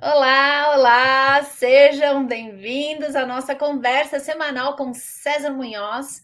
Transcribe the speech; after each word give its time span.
Olá, 0.00 0.76
olá! 0.76 1.42
Sejam 1.42 2.24
bem-vindos 2.24 3.16
à 3.16 3.26
nossa 3.26 3.56
conversa 3.56 4.20
semanal 4.20 4.76
com 4.76 4.94
César 4.94 5.50
Munhoz, 5.50 6.22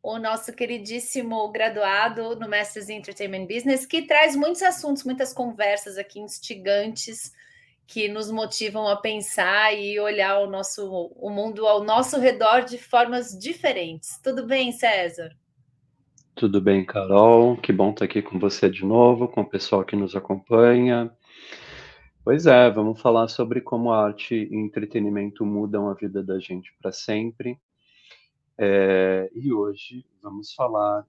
o 0.00 0.16
nosso 0.16 0.52
queridíssimo 0.52 1.50
graduado 1.50 2.36
no 2.36 2.48
Masters 2.48 2.88
in 2.88 2.98
Entertainment 2.98 3.48
Business, 3.48 3.84
que 3.84 4.02
traz 4.02 4.36
muitos 4.36 4.62
assuntos, 4.62 5.02
muitas 5.02 5.32
conversas 5.32 5.98
aqui 5.98 6.20
instigantes 6.20 7.32
que 7.84 8.06
nos 8.06 8.30
motivam 8.30 8.86
a 8.86 8.94
pensar 8.94 9.74
e 9.74 9.98
olhar 9.98 10.38
o 10.38 10.46
nosso 10.48 11.10
o 11.16 11.30
mundo 11.30 11.66
ao 11.66 11.82
nosso 11.82 12.20
redor 12.20 12.60
de 12.60 12.78
formas 12.78 13.36
diferentes. 13.36 14.20
Tudo 14.22 14.46
bem, 14.46 14.70
César? 14.70 15.36
Tudo 16.36 16.60
bem, 16.60 16.84
Carol. 16.84 17.56
Que 17.56 17.72
bom 17.72 17.90
estar 17.90 18.04
aqui 18.04 18.22
com 18.22 18.38
você 18.38 18.70
de 18.70 18.84
novo, 18.84 19.26
com 19.26 19.40
o 19.40 19.50
pessoal 19.50 19.84
que 19.84 19.96
nos 19.96 20.14
acompanha. 20.14 21.10
Pois 22.30 22.46
é, 22.46 22.70
vamos 22.70 23.00
falar 23.00 23.26
sobre 23.26 23.60
como 23.60 23.90
a 23.90 24.04
arte 24.04 24.36
e 24.36 24.54
entretenimento 24.54 25.44
mudam 25.44 25.88
a 25.88 25.94
vida 25.94 26.22
da 26.22 26.38
gente 26.38 26.72
para 26.80 26.92
sempre. 26.92 27.58
É, 28.56 29.28
e 29.34 29.52
hoje 29.52 30.06
vamos 30.22 30.54
falar 30.54 31.04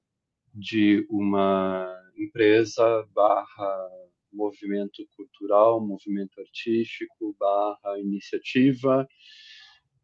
de 0.52 1.06
uma 1.12 1.96
empresa 2.18 3.08
barra 3.14 3.90
movimento 4.34 5.08
cultural, 5.16 5.80
movimento 5.80 6.42
artístico 6.42 7.36
barra 7.40 8.00
iniciativa 8.00 9.08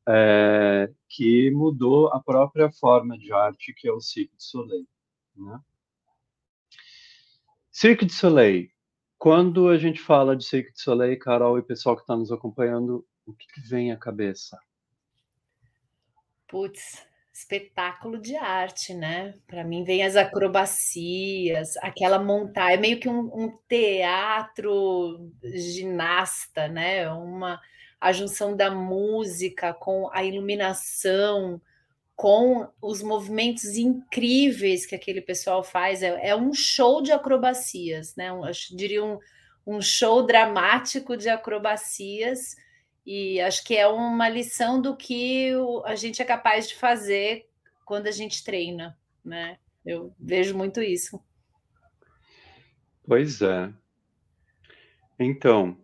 é, 0.08 0.94
que 1.10 1.50
mudou 1.50 2.14
a 2.14 2.22
própria 2.22 2.72
forma 2.72 3.18
de 3.18 3.34
arte 3.34 3.74
que 3.74 3.88
é 3.88 3.92
o 3.92 4.00
Cirque 4.00 4.36
du 4.36 4.44
Soleil. 4.44 4.88
Né? 5.36 5.60
Cirque 7.72 8.06
du 8.06 8.14
Soleil 8.14 8.77
quando 9.18 9.70
a 9.70 9.78
gente 9.78 10.00
fala 10.00 10.36
de 10.36 10.46
Cirque 10.46 10.72
du 10.72 10.80
Soleil, 10.80 11.18
Carol 11.18 11.58
e 11.58 11.64
pessoal 11.64 11.96
que 11.96 12.04
está 12.04 12.16
nos 12.16 12.32
acompanhando, 12.32 13.06
o 13.26 13.34
que, 13.34 13.48
que 13.48 13.62
vem 13.68 13.92
à 13.92 13.98
cabeça? 13.98 14.60
Putz, 16.48 17.06
espetáculo 17.34 18.20
de 18.20 18.36
arte, 18.36 18.94
né? 18.94 19.36
Para 19.46 19.64
mim 19.64 19.84
vem 19.84 20.04
as 20.04 20.16
acrobacias, 20.16 21.76
aquela 21.78 22.20
montagem, 22.20 22.76
é 22.76 22.78
meio 22.80 23.00
que 23.00 23.10
um, 23.10 23.20
um, 23.34 23.58
teatro 23.68 25.32
ginasta, 25.44 26.68
né? 26.68 27.10
Uma 27.12 27.60
a 28.00 28.12
junção 28.12 28.56
da 28.56 28.70
música 28.70 29.74
com 29.74 30.10
a 30.14 30.24
iluminação, 30.24 31.60
com 32.18 32.68
os 32.82 33.04
movimentos 33.04 33.78
incríveis 33.78 34.88
que 34.88 34.96
aquele 34.96 35.22
pessoal 35.22 35.64
faz. 35.64 36.02
É, 36.02 36.30
é 36.30 36.36
um 36.36 36.52
show 36.52 37.00
de 37.00 37.12
acrobacias, 37.12 38.16
né? 38.16 38.34
Um, 38.34 38.44
acho, 38.44 38.76
diria 38.76 39.06
um, 39.06 39.20
um 39.68 39.80
show 39.80 40.26
dramático 40.26 41.16
de 41.16 41.30
acrobacias. 41.30 42.56
E 43.06 43.40
acho 43.40 43.64
que 43.64 43.78
é 43.78 43.88
uma 43.88 44.28
lição 44.28 44.82
do 44.82 44.98
que 44.98 45.52
a 45.86 45.94
gente 45.94 46.20
é 46.20 46.26
capaz 46.26 46.68
de 46.68 46.76
fazer 46.76 47.48
quando 47.86 48.08
a 48.08 48.12
gente 48.12 48.44
treina, 48.44 48.98
né? 49.24 49.60
Eu 49.86 50.12
vejo 50.20 50.58
muito 50.58 50.82
isso. 50.82 51.24
Pois 53.06 53.44
é. 53.44 53.72
Então, 55.20 55.78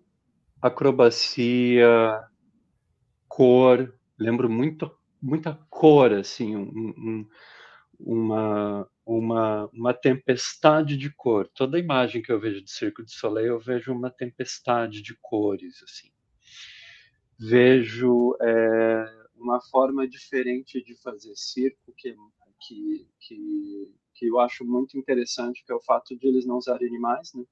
acrobacia, 0.60 2.24
cor, 3.28 3.94
lembro 4.18 4.50
muito 4.50 4.92
muita 5.24 5.58
cor, 5.70 6.12
assim, 6.12 6.56
um, 6.56 6.94
um, 6.98 7.30
uma, 7.98 8.90
uma, 9.06 9.70
uma 9.72 9.94
tempestade 9.94 10.98
de 10.98 11.10
cor. 11.10 11.48
Toda 11.48 11.80
imagem 11.80 12.22
que 12.22 12.32
eu 12.32 12.40
vejo 12.40 12.62
de 12.62 12.70
Circo 12.70 13.04
de 13.04 13.14
Soleil, 13.14 13.54
eu 13.54 13.60
vejo 13.60 13.94
uma 13.94 14.12
tempestade 14.12 15.02
de 15.02 15.18
cores, 15.22 15.82
assim. 15.84 16.12
Vejo 17.40 18.36
é, 18.42 19.06
uma 19.36 19.62
forma 19.62 20.08
diferente 20.08 20.84
de 20.84 20.94
fazer 21.02 21.34
circo 21.36 21.94
que, 21.98 22.14
que, 22.60 23.08
que, 23.20 23.96
que 24.14 24.28
eu 24.28 24.40
acho 24.40 24.66
muito 24.66 24.98
interessante, 24.98 25.64
que 25.66 25.72
é 25.72 25.76
o 25.76 25.82
fato 25.82 26.18
de 26.18 26.28
eles 26.28 26.46
não 26.46 26.58
usarem 26.58 26.88
animais, 26.88 27.34
né? 27.34 27.44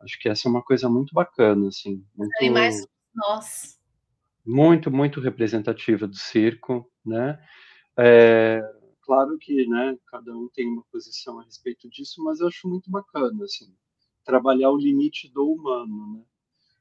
Acho 0.00 0.18
que 0.18 0.28
essa 0.28 0.48
é 0.48 0.50
uma 0.50 0.62
coisa 0.62 0.88
muito 0.88 1.12
bacana, 1.12 1.68
assim. 1.68 2.04
Muito... 2.16 2.30
Animais 2.40 2.86
nós 3.14 3.77
muito, 4.48 4.90
muito 4.90 5.20
representativa 5.20 6.06
do 6.06 6.16
circo, 6.16 6.90
né? 7.04 7.38
É, 7.98 8.62
claro 9.02 9.36
que, 9.38 9.66
né, 9.66 9.96
cada 10.06 10.34
um 10.34 10.48
tem 10.48 10.66
uma 10.66 10.82
posição 10.90 11.38
a 11.38 11.44
respeito 11.44 11.88
disso, 11.90 12.24
mas 12.24 12.40
eu 12.40 12.48
acho 12.48 12.66
muito 12.66 12.90
bacana, 12.90 13.44
assim, 13.44 13.74
trabalhar 14.24 14.70
o 14.70 14.78
limite 14.78 15.30
do 15.30 15.52
humano, 15.52 16.14
né? 16.14 16.24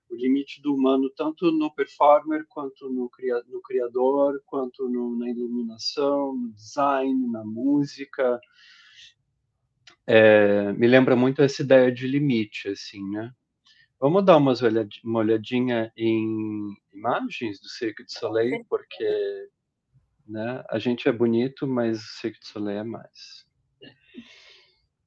O 0.10 0.16
limite 0.16 0.62
do 0.62 0.74
humano 0.74 1.10
tanto 1.10 1.52
no 1.52 1.70
performer, 1.70 2.46
quanto 2.48 2.88
no, 2.90 3.10
cria, 3.10 3.44
no 3.50 3.62
criador, 3.62 4.42
quanto 4.46 4.88
no, 4.88 5.18
na 5.18 5.30
iluminação, 5.30 6.34
no 6.34 6.54
design, 6.54 7.28
na 7.28 7.44
música. 7.44 8.40
É, 10.06 10.72
me 10.72 10.88
lembra 10.88 11.14
muito 11.14 11.42
essa 11.42 11.62
ideia 11.62 11.92
de 11.92 12.08
limite, 12.08 12.70
assim, 12.70 13.04
né? 13.10 13.34
Vamos 14.00 14.24
dar 14.24 14.38
umas 14.38 14.62
uma 15.04 15.20
olhadinha 15.20 15.92
em 15.98 16.76
imagens 16.94 17.60
do 17.60 17.68
Cirque 17.68 18.04
du 18.04 18.12
Soleil, 18.12 18.64
porque 18.70 19.50
né, 20.28 20.64
a 20.70 20.78
gente 20.78 21.10
é 21.10 21.12
bonito, 21.12 21.66
mas 21.66 22.00
o 22.00 22.20
Cirque 22.20 22.40
du 22.40 22.46
Soleil 22.46 22.80
é 22.80 22.84
mais. 22.84 23.46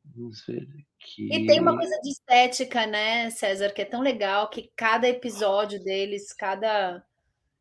Vamos 0.04 0.44
ver 0.44 0.66
aqui. 0.98 1.28
E 1.32 1.46
tem 1.46 1.60
uma 1.60 1.76
coisa 1.76 2.00
de 2.02 2.10
estética, 2.10 2.86
né, 2.86 3.30
César, 3.30 3.70
que 3.72 3.82
é 3.82 3.84
tão 3.84 4.02
legal 4.02 4.50
que 4.50 4.72
cada 4.74 5.08
episódio 5.08 5.82
deles, 5.82 6.32
cada 6.32 7.04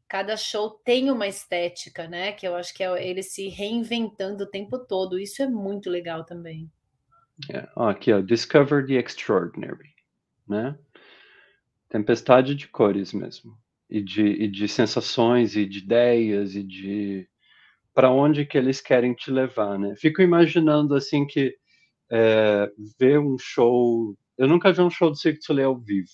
cada 0.09 0.35
show 0.35 0.71
tem 0.83 1.11
uma 1.11 1.27
estética, 1.27 2.07
né? 2.07 2.31
Que 2.31 2.47
eu 2.47 2.55
acho 2.55 2.73
que 2.73 2.83
é 2.83 3.07
ele 3.07 3.21
se 3.21 3.47
reinventando 3.47 4.43
o 4.43 4.49
tempo 4.49 4.79
todo. 4.79 5.19
Isso 5.19 5.43
é 5.43 5.47
muito 5.47 5.87
legal 5.87 6.25
também. 6.25 6.69
É, 7.53 7.69
aqui, 7.75 8.11
ó, 8.11 8.19
Discover 8.19 8.85
the 8.87 8.95
Extraordinary, 8.95 9.93
né? 10.47 10.77
Tempestade 11.89 12.55
de 12.55 12.67
cores 12.67 13.13
mesmo, 13.13 13.57
e 13.89 14.01
de, 14.01 14.21
e 14.21 14.47
de 14.47 14.67
sensações, 14.67 15.55
e 15.55 15.65
de 15.65 15.79
ideias, 15.79 16.55
e 16.55 16.63
de 16.63 17.27
para 17.93 18.11
onde 18.11 18.45
que 18.45 18.57
eles 18.57 18.79
querem 18.79 19.13
te 19.13 19.31
levar, 19.31 19.77
né? 19.77 19.95
Fico 19.97 20.21
imaginando 20.21 20.95
assim 20.95 21.25
que 21.25 21.55
é, 22.09 22.71
ver 22.99 23.19
um 23.19 23.37
show, 23.37 24.15
eu 24.37 24.47
nunca 24.47 24.71
vi 24.71 24.81
um 24.81 24.89
show 24.89 25.09
do 25.09 25.17
Cirque 25.17 25.39
du 25.39 25.45
Soleil 25.45 25.69
ao 25.69 25.77
vivo, 25.77 26.09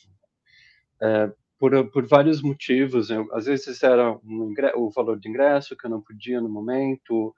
é, 1.02 1.32
por, 1.60 1.92
por 1.92 2.08
vários 2.08 2.42
motivos. 2.42 3.10
Eu, 3.10 3.28
às 3.34 3.46
vezes 3.46 3.84
era 3.84 4.18
um 4.24 4.54
o 4.78 4.90
valor 4.90 5.20
de 5.20 5.30
ingresso 5.30 5.76
que 5.78 5.86
eu 5.86 5.92
não 5.92 6.02
podia 6.02 6.42
no 6.42 6.50
momento, 6.50 7.36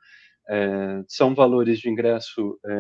é, 0.48 1.04
são 1.08 1.36
valores 1.36 1.80
de 1.80 1.90
ingresso 1.90 2.58
é, 2.66 2.72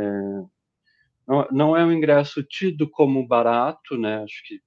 não, 1.27 1.47
não 1.51 1.77
é 1.77 1.83
um 1.83 1.91
ingresso 1.91 2.41
tido 2.41 2.89
como 2.89 3.27
barato, 3.27 3.97
né? 3.97 4.23
Acho 4.23 4.41
que 4.45 4.61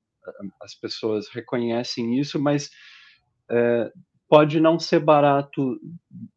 as 0.61 0.75
pessoas 0.75 1.29
reconhecem 1.29 2.19
isso, 2.19 2.41
mas 2.41 2.71
é, 3.51 3.93
pode 4.29 4.61
não 4.61 4.79
ser 4.79 5.01
barato 5.01 5.81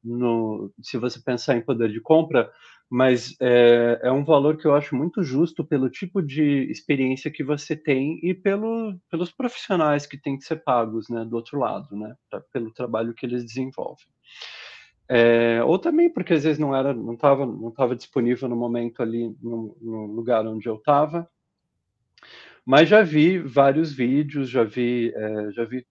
no, 0.04 0.74
se 0.81 0.98
você 0.98 1.20
pensar 1.20 1.56
em 1.56 1.62
poder 1.62 1.92
de 1.92 2.02
compra, 2.02 2.52
mas 2.90 3.36
é, 3.40 4.00
é, 4.04 4.12
um 4.12 4.24
valor 4.24 4.58
que 4.58 4.66
eu 4.66 4.76
acho 4.76 4.96
muito 4.96 5.24
justo 5.24 5.64
pelo 5.64 5.90
tipo 5.90 6.22
de 6.22 6.70
experiência 6.72 7.31
que 7.31 7.44
você 7.44 7.76
tem 7.76 8.20
e 8.24 8.34
pelo, 8.34 8.96
pelos 9.09 9.31
profissionais 9.31 10.06
que 10.06 10.18
têm 10.18 10.38
que 10.38 10.44
ser 10.44 10.64
pagos, 10.64 11.10
né, 11.10 11.24
do 11.25 11.36
outro 11.36 11.60
lado, 11.60 11.96
né, 11.96 12.16
pra, 12.30 12.42
pelo 12.52 12.72
trabalho 12.72 13.14
que 13.14 13.25
eles 13.25 13.46
desenvolvem. 13.46 14.06
É, 15.10 15.64
ou 15.64 15.78
também 15.78 16.12
porque 16.12 16.34
às 16.34 16.44
vezes 16.44 16.60
não 16.60 16.75
era, 16.75 16.94
não 16.94 17.14
estava, 17.14 17.46
não 17.46 17.70
estava 17.70 17.96
disponível 17.96 18.48
no 18.48 18.56
momento 18.56 19.02
ali 19.04 19.36
no, 19.42 19.78
no 19.81 20.06
lugar 20.08 20.46
onde 20.48 20.68
eu 20.68 20.75
estava. 20.75 21.30
Mas 22.66 22.88
já 22.88 23.03
vi 23.03 23.40
vários 23.40 23.91
vídeos, 23.91 24.50
já 24.50 24.63
vi, 24.63 25.12
é, 25.13 25.51
já 25.51 25.65
vi 25.65 25.86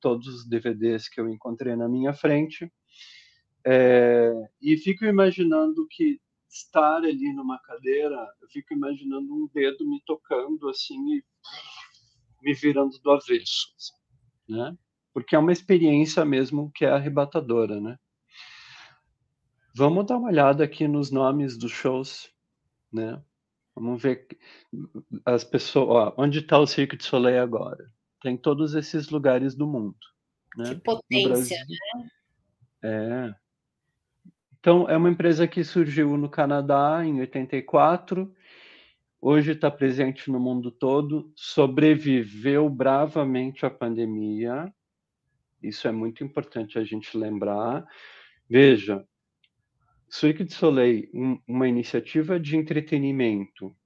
todos 0.00 0.26
os 0.28 0.48
DVDs 0.48 1.08
que 1.08 1.20
eu 1.20 1.28
encontrei 1.28 1.76
na 1.76 1.88
minha 1.88 2.14
frente. 2.14 2.72
É, 3.66 4.32
e 4.62 4.76
fico 4.76 5.04
imaginando 5.04 5.86
que 5.90 6.20
estar 6.48 6.98
ali 6.98 7.32
numa 7.34 7.58
cadeira, 7.58 8.16
eu 8.40 8.48
fico 8.48 8.72
imaginando 8.72 9.34
um 9.34 9.48
dedo 9.52 9.88
me 9.88 10.00
tocando 10.06 10.68
assim 10.68 11.16
e 11.16 11.24
me 12.42 12.54
virando 12.54 12.98
do 13.00 13.10
avesso, 13.10 13.66
né? 14.48 14.76
Porque 15.12 15.34
é 15.34 15.38
uma 15.38 15.52
experiência 15.52 16.24
mesmo 16.24 16.70
que 16.74 16.84
é 16.84 16.90
arrebatadora, 16.90 17.80
né? 17.80 17.98
Vamos 19.74 20.06
dar 20.06 20.16
uma 20.16 20.28
olhada 20.28 20.64
aqui 20.64 20.86
nos 20.86 21.10
nomes 21.10 21.58
dos 21.58 21.72
shows, 21.72 22.30
né? 22.92 23.22
Vamos 23.76 24.02
ver 24.02 24.26
as 25.24 25.44
pessoas. 25.44 25.88
Ó, 25.88 26.14
onde 26.16 26.40
está 26.40 26.58
o 26.58 26.66
Cirque 26.66 26.96
de 26.96 27.04
Soleil 27.04 27.42
agora? 27.42 27.92
Tem 28.22 28.36
todos 28.36 28.74
esses 28.74 29.08
lugares 29.10 29.54
do 29.54 29.66
mundo. 29.66 29.96
Né? 30.56 30.74
Que 30.74 30.80
potência, 30.80 31.58
né? 31.68 32.08
É. 32.82 33.34
Então, 34.58 34.88
é 34.88 34.96
uma 34.96 35.10
empresa 35.10 35.46
que 35.46 35.62
surgiu 35.62 36.16
no 36.16 36.28
Canadá 36.28 37.04
em 37.04 37.20
84 37.20 38.34
hoje 39.20 39.52
está 39.52 39.70
presente 39.70 40.30
no 40.30 40.38
mundo 40.38 40.70
todo, 40.70 41.32
sobreviveu 41.34 42.68
bravamente 42.68 43.66
à 43.66 43.70
pandemia. 43.70 44.72
Isso 45.60 45.88
é 45.88 45.92
muito 45.92 46.22
importante 46.22 46.78
a 46.78 46.84
gente 46.84 47.16
lembrar. 47.18 47.84
Veja, 48.48 49.04
Cirque 50.08 50.44
du 50.44 50.52
Soleil, 50.52 51.10
uma 51.46 51.68
iniciativa 51.68 52.38
de 52.38 52.56
entretenimento 52.56 53.76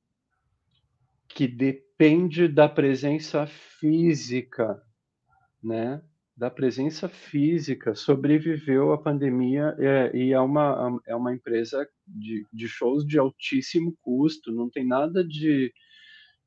que 1.28 1.46
depende 1.46 2.48
da 2.48 2.68
presença 2.68 3.46
física, 3.46 4.82
né? 5.62 6.02
Da 6.36 6.50
presença 6.50 7.08
física, 7.08 7.94
sobreviveu 7.94 8.92
à 8.92 8.98
pandemia 8.98 9.74
é, 9.78 10.16
e 10.16 10.32
é 10.32 10.40
uma, 10.40 11.00
é 11.06 11.14
uma 11.14 11.34
empresa 11.34 11.86
de, 12.06 12.46
de 12.52 12.68
shows 12.68 13.06
de 13.06 13.18
altíssimo 13.18 13.96
custo, 14.00 14.52
não 14.52 14.70
tem 14.70 14.86
nada 14.86 15.24
de 15.24 15.72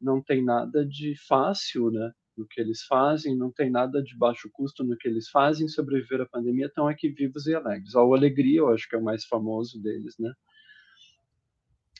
não 0.01 0.21
tem 0.21 0.43
nada 0.43 0.85
de 0.85 1.15
fácil, 1.15 1.89
né? 1.89 2.11
No 2.35 2.47
que 2.47 2.59
eles 2.59 2.83
fazem, 2.83 3.37
não 3.37 3.51
tem 3.51 3.69
nada 3.69 4.01
de 4.01 4.17
baixo 4.17 4.49
custo 4.51 4.83
no 4.83 4.97
que 4.97 5.07
eles 5.07 5.29
fazem, 5.29 5.67
sobreviver 5.67 6.21
à 6.21 6.25
pandemia, 6.25 6.65
estão 6.65 6.87
aqui 6.87 7.09
vivos 7.09 7.45
e 7.45 7.53
alegres. 7.53 7.93
O 7.93 8.13
Alegria, 8.13 8.59
eu 8.59 8.69
acho 8.69 8.89
que 8.89 8.95
é 8.95 8.99
o 8.99 9.03
mais 9.03 9.25
famoso 9.25 9.81
deles, 9.81 10.15
né? 10.17 10.33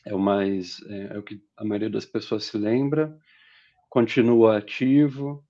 é 0.04 0.14
o 0.14 0.18
mais 0.18 0.82
é, 0.86 1.14
é, 1.14 1.18
o 1.18 1.22
que 1.22 1.42
a 1.56 1.64
maioria 1.64 1.90
das 1.90 2.04
pessoas 2.04 2.44
se 2.44 2.58
lembra, 2.58 3.16
continua 3.88 4.58
ativo. 4.58 5.44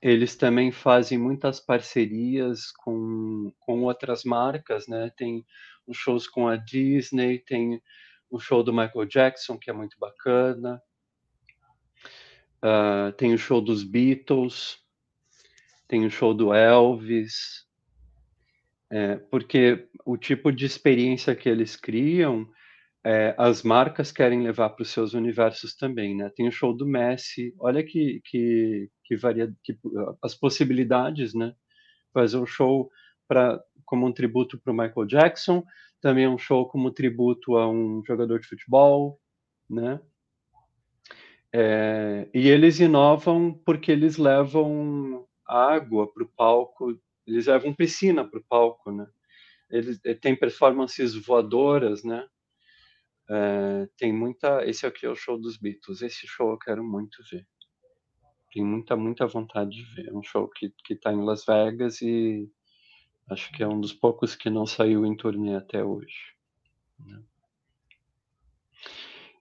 Eles 0.00 0.36
também 0.36 0.72
fazem 0.72 1.18
muitas 1.18 1.60
parcerias 1.60 2.70
com, 2.72 3.52
com 3.58 3.82
outras 3.82 4.24
marcas, 4.24 4.86
né? 4.88 5.10
Tem 5.16 5.44
os 5.86 5.96
shows 5.96 6.26
com 6.26 6.48
a 6.48 6.56
Disney, 6.56 7.38
tem 7.40 7.82
o 8.30 8.38
show 8.38 8.62
do 8.62 8.72
Michael 8.72 9.04
Jackson, 9.06 9.58
que 9.58 9.68
é 9.68 9.72
muito 9.74 9.98
bacana. 9.98 10.80
Uh, 12.62 13.12
tem 13.16 13.32
o 13.32 13.38
show 13.38 13.60
dos 13.60 13.82
Beatles, 13.82 14.78
tem 15.88 16.04
o 16.04 16.10
show 16.10 16.34
do 16.34 16.52
Elvis, 16.52 17.66
é, 18.90 19.16
porque 19.16 19.88
o 20.04 20.16
tipo 20.16 20.50
de 20.50 20.66
experiência 20.66 21.34
que 21.34 21.48
eles 21.48 21.76
criam 21.76 22.48
é, 23.04 23.34
as 23.38 23.62
marcas 23.62 24.12
querem 24.12 24.42
levar 24.42 24.70
para 24.70 24.82
os 24.82 24.90
seus 24.90 25.14
universos 25.14 25.74
também, 25.74 26.16
né? 26.16 26.30
Tem 26.34 26.46
o 26.48 26.52
show 26.52 26.76
do 26.76 26.86
Messi, 26.86 27.54
olha 27.58 27.82
que, 27.82 28.20
que, 28.24 28.90
que 29.04 29.16
varia, 29.16 29.52
que, 29.62 29.78
as 30.22 30.34
possibilidades, 30.34 31.32
né? 31.32 31.54
Fazer 32.12 32.36
um 32.36 32.46
show 32.46 32.90
para 33.26 33.62
como 33.86 34.06
um 34.06 34.12
tributo 34.12 34.58
para 34.58 34.72
o 34.72 34.76
Michael 34.76 35.06
Jackson, 35.06 35.64
também 36.00 36.28
um 36.28 36.38
show 36.38 36.68
como 36.68 36.90
tributo 36.90 37.56
a 37.56 37.68
um 37.68 38.02
jogador 38.06 38.38
de 38.38 38.46
futebol, 38.46 39.18
né? 39.68 40.00
É, 41.52 42.28
e 42.32 42.48
eles 42.48 42.78
inovam 42.78 43.52
porque 43.64 43.90
eles 43.90 44.16
levam 44.16 45.26
água 45.46 46.12
para 46.12 46.22
o 46.22 46.28
palco, 46.28 46.96
eles 47.26 47.46
levam 47.46 47.74
piscina 47.74 48.24
para 48.24 48.38
o 48.38 48.44
palco, 48.48 48.92
né? 48.92 49.06
Eles 49.68 50.00
têm 50.20 50.36
performances 50.36 51.14
voadoras, 51.14 52.02
né? 52.04 52.26
É, 53.28 53.88
tem 53.96 54.12
muita. 54.12 54.64
Esse 54.68 54.86
aqui 54.86 55.06
é 55.06 55.08
o 55.08 55.14
show 55.14 55.38
dos 55.38 55.56
Beatles. 55.56 56.02
Esse 56.02 56.26
show 56.26 56.50
eu 56.50 56.58
quero 56.58 56.82
muito 56.82 57.22
ver. 57.30 57.46
Tenho 58.52 58.66
muita, 58.66 58.96
muita 58.96 59.26
vontade 59.26 59.70
de 59.70 59.84
ver. 59.94 60.08
É 60.08 60.12
um 60.12 60.22
show 60.22 60.48
que, 60.48 60.72
que 60.84 60.96
tá 60.96 61.12
em 61.12 61.24
Las 61.24 61.44
Vegas 61.44 62.02
e 62.02 62.50
acho 63.28 63.52
que 63.52 63.62
é 63.62 63.68
um 63.68 63.80
dos 63.80 63.92
poucos 63.92 64.34
que 64.34 64.50
não 64.50 64.66
saiu 64.66 65.06
em 65.06 65.16
turnê 65.16 65.54
até 65.54 65.84
hoje. 65.84 66.34
Né? 66.98 67.22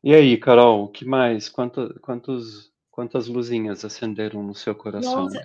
E 0.03 0.13
aí, 0.13 0.37
Carol, 0.37 0.85
o 0.85 0.87
que 0.87 1.05
mais? 1.05 1.49
Quanto, 1.49 1.99
quantos, 1.99 2.71
quantas 2.89 3.27
luzinhas 3.27 3.83
acenderam 3.83 4.41
no 4.41 4.55
seu 4.55 4.73
coração? 4.73 5.25
Nossa, 5.25 5.43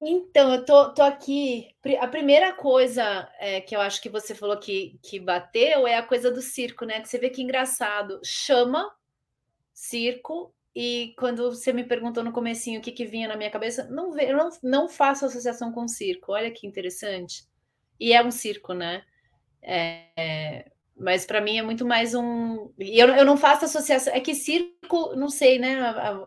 então, 0.00 0.54
eu 0.54 0.64
tô, 0.64 0.94
tô 0.94 1.02
aqui. 1.02 1.74
A 2.00 2.06
primeira 2.06 2.52
coisa 2.52 3.28
é, 3.38 3.60
que 3.60 3.74
eu 3.74 3.80
acho 3.80 4.00
que 4.00 4.08
você 4.08 4.34
falou 4.34 4.56
que, 4.56 4.98
que 5.02 5.18
bateu 5.18 5.86
é 5.86 5.96
a 5.96 6.02
coisa 6.02 6.30
do 6.30 6.40
circo, 6.40 6.84
né? 6.84 7.00
Que 7.00 7.08
você 7.08 7.18
vê 7.18 7.30
que 7.30 7.42
engraçado. 7.42 8.20
Chama 8.24 8.90
circo, 9.72 10.54
e 10.74 11.14
quando 11.18 11.50
você 11.50 11.72
me 11.72 11.82
perguntou 11.82 12.22
no 12.22 12.32
comecinho 12.32 12.78
o 12.78 12.82
que, 12.82 12.92
que 12.92 13.04
vinha 13.04 13.26
na 13.26 13.36
minha 13.36 13.50
cabeça, 13.50 13.88
não, 13.90 14.16
eu 14.16 14.36
não, 14.36 14.48
não 14.62 14.88
faço 14.88 15.26
associação 15.26 15.72
com 15.72 15.88
circo. 15.88 16.32
Olha 16.32 16.52
que 16.52 16.66
interessante. 16.66 17.44
E 17.98 18.12
é 18.12 18.24
um 18.24 18.30
circo, 18.30 18.72
né? 18.72 19.02
É, 19.60 20.70
mas 20.98 21.24
para 21.24 21.40
mim 21.40 21.58
é 21.58 21.62
muito 21.62 21.86
mais 21.86 22.14
um. 22.14 22.72
E 22.78 22.98
eu, 22.98 23.08
eu 23.08 23.24
não 23.24 23.36
faço 23.36 23.64
associação. 23.64 24.12
É 24.12 24.20
que 24.20 24.34
circo, 24.34 25.14
não 25.16 25.28
sei, 25.28 25.58
né? 25.58 25.80
Há, 25.80 26.26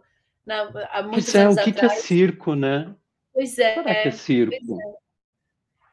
há, 0.49 0.99
há 0.99 1.03
muitos 1.03 1.33
é, 1.35 1.41
anos 1.41 1.57
o 1.57 1.63
que, 1.63 1.69
atrás, 1.71 1.93
que 1.93 1.97
é 1.99 2.01
circo, 2.01 2.55
né? 2.55 2.95
Pois 3.33 3.57
é. 3.59 3.73
Será 3.73 4.01
que 4.01 4.07
é 4.07 4.11
circo? 4.11 4.55
É. 4.55 5.01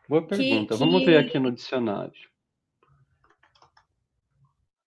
Boa 0.09 0.27
pergunta. 0.27 0.75
Que, 0.75 0.79
Vamos 0.81 1.05
ver 1.05 1.19
aqui 1.19 1.39
no 1.39 1.53
dicionário. 1.53 2.29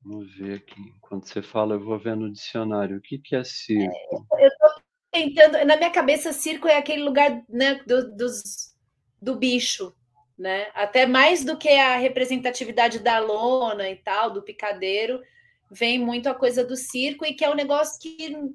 Vamos 0.03 0.33
ver 0.35 0.55
aqui. 0.55 0.81
Enquanto 0.97 1.27
você 1.27 1.41
fala, 1.41 1.75
eu 1.75 1.83
vou 1.83 1.99
ver 1.99 2.15
no 2.15 2.31
dicionário. 2.31 2.97
O 2.97 3.01
que, 3.01 3.19
que 3.19 3.35
é 3.35 3.43
circo? 3.43 4.27
É, 4.33 4.45
eu 4.45 4.47
estou 4.47 4.69
tentando. 5.11 5.65
Na 5.65 5.77
minha 5.77 5.91
cabeça, 5.91 6.33
circo 6.33 6.67
é 6.67 6.77
aquele 6.77 7.03
lugar 7.03 7.43
né, 7.47 7.75
do, 7.85 8.15
dos, 8.15 8.73
do 9.21 9.35
bicho. 9.35 9.93
Né? 10.41 10.71
Até 10.73 11.05
mais 11.05 11.45
do 11.45 11.55
que 11.55 11.69
a 11.69 11.97
representatividade 11.97 12.97
da 12.97 13.19
lona 13.19 13.87
e 13.87 13.95
tal, 13.95 14.31
do 14.31 14.41
picadeiro, 14.41 15.21
vem 15.69 15.99
muito 15.99 16.27
a 16.27 16.33
coisa 16.33 16.65
do 16.65 16.75
circo, 16.75 17.23
e 17.23 17.35
que 17.35 17.45
é 17.45 17.49
um 17.51 17.53
negócio 17.53 18.01
que 18.01 18.51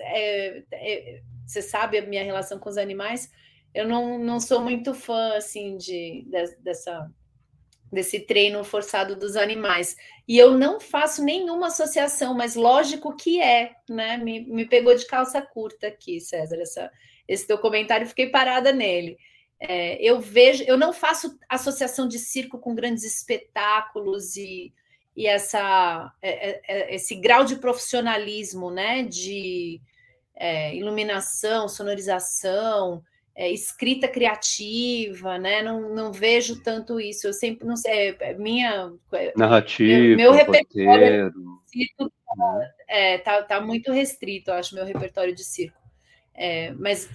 é, 0.00 0.62
é, 0.70 1.22
você 1.46 1.62
sabe 1.62 1.96
a 1.96 2.02
minha 2.02 2.22
relação 2.22 2.58
com 2.58 2.68
os 2.68 2.76
animais, 2.76 3.30
eu 3.74 3.88
não, 3.88 4.18
não 4.18 4.38
sou 4.38 4.60
muito 4.60 4.92
fã 4.92 5.34
assim 5.34 5.78
de, 5.78 6.26
de, 6.26 6.56
dessa 6.58 7.10
desse 7.90 8.20
treino 8.20 8.62
forçado 8.64 9.16
dos 9.16 9.36
animais. 9.36 9.96
E 10.26 10.36
eu 10.36 10.58
não 10.58 10.80
faço 10.80 11.24
nenhuma 11.24 11.68
associação, 11.68 12.34
mas 12.34 12.56
lógico 12.56 13.16
que 13.16 13.40
é, 13.40 13.70
né? 13.88 14.18
Me, 14.18 14.40
me 14.40 14.66
pegou 14.66 14.94
de 14.94 15.06
calça 15.06 15.40
curta 15.40 15.86
aqui, 15.86 16.20
César, 16.20 16.60
essa, 16.60 16.90
esse 17.28 17.46
teu 17.46 17.56
comentário, 17.56 18.06
fiquei 18.06 18.30
parada 18.30 18.72
nele. 18.72 19.16
É, 19.66 19.96
eu 20.02 20.20
vejo, 20.20 20.62
eu 20.64 20.76
não 20.76 20.92
faço 20.92 21.38
associação 21.48 22.06
de 22.06 22.18
circo 22.18 22.58
com 22.58 22.74
grandes 22.74 23.02
espetáculos 23.04 24.36
e, 24.36 24.72
e 25.16 25.26
essa, 25.26 26.12
é, 26.20 26.50
é, 26.50 26.62
é 26.68 26.94
esse 26.94 27.14
grau 27.14 27.44
de 27.44 27.56
profissionalismo, 27.56 28.70
né? 28.70 29.02
De, 29.02 29.80
é, 30.36 30.74
iluminação, 30.74 31.68
sonorização, 31.68 33.02
é, 33.34 33.50
escrita 33.50 34.06
criativa, 34.06 35.38
né? 35.38 35.62
Não, 35.62 35.94
não 35.94 36.12
vejo 36.12 36.62
tanto 36.62 37.00
isso. 37.00 37.26
Eu 37.26 37.32
sempre 37.32 37.66
não 37.66 37.76
sei, 37.76 38.16
minha 38.38 38.92
narrativa, 39.36 39.98
meu, 39.98 40.16
meu 40.16 40.32
repertório 40.32 41.32
circo, 41.66 42.12
né? 42.36 42.70
é, 42.88 43.18
tá, 43.18 43.42
tá 43.42 43.60
muito 43.60 43.92
restrito, 43.92 44.50
eu 44.50 44.54
acho 44.54 44.74
meu 44.74 44.84
repertório 44.84 45.34
de 45.34 45.44
circo. 45.44 45.83
É, 46.36 46.72
mas 46.72 47.08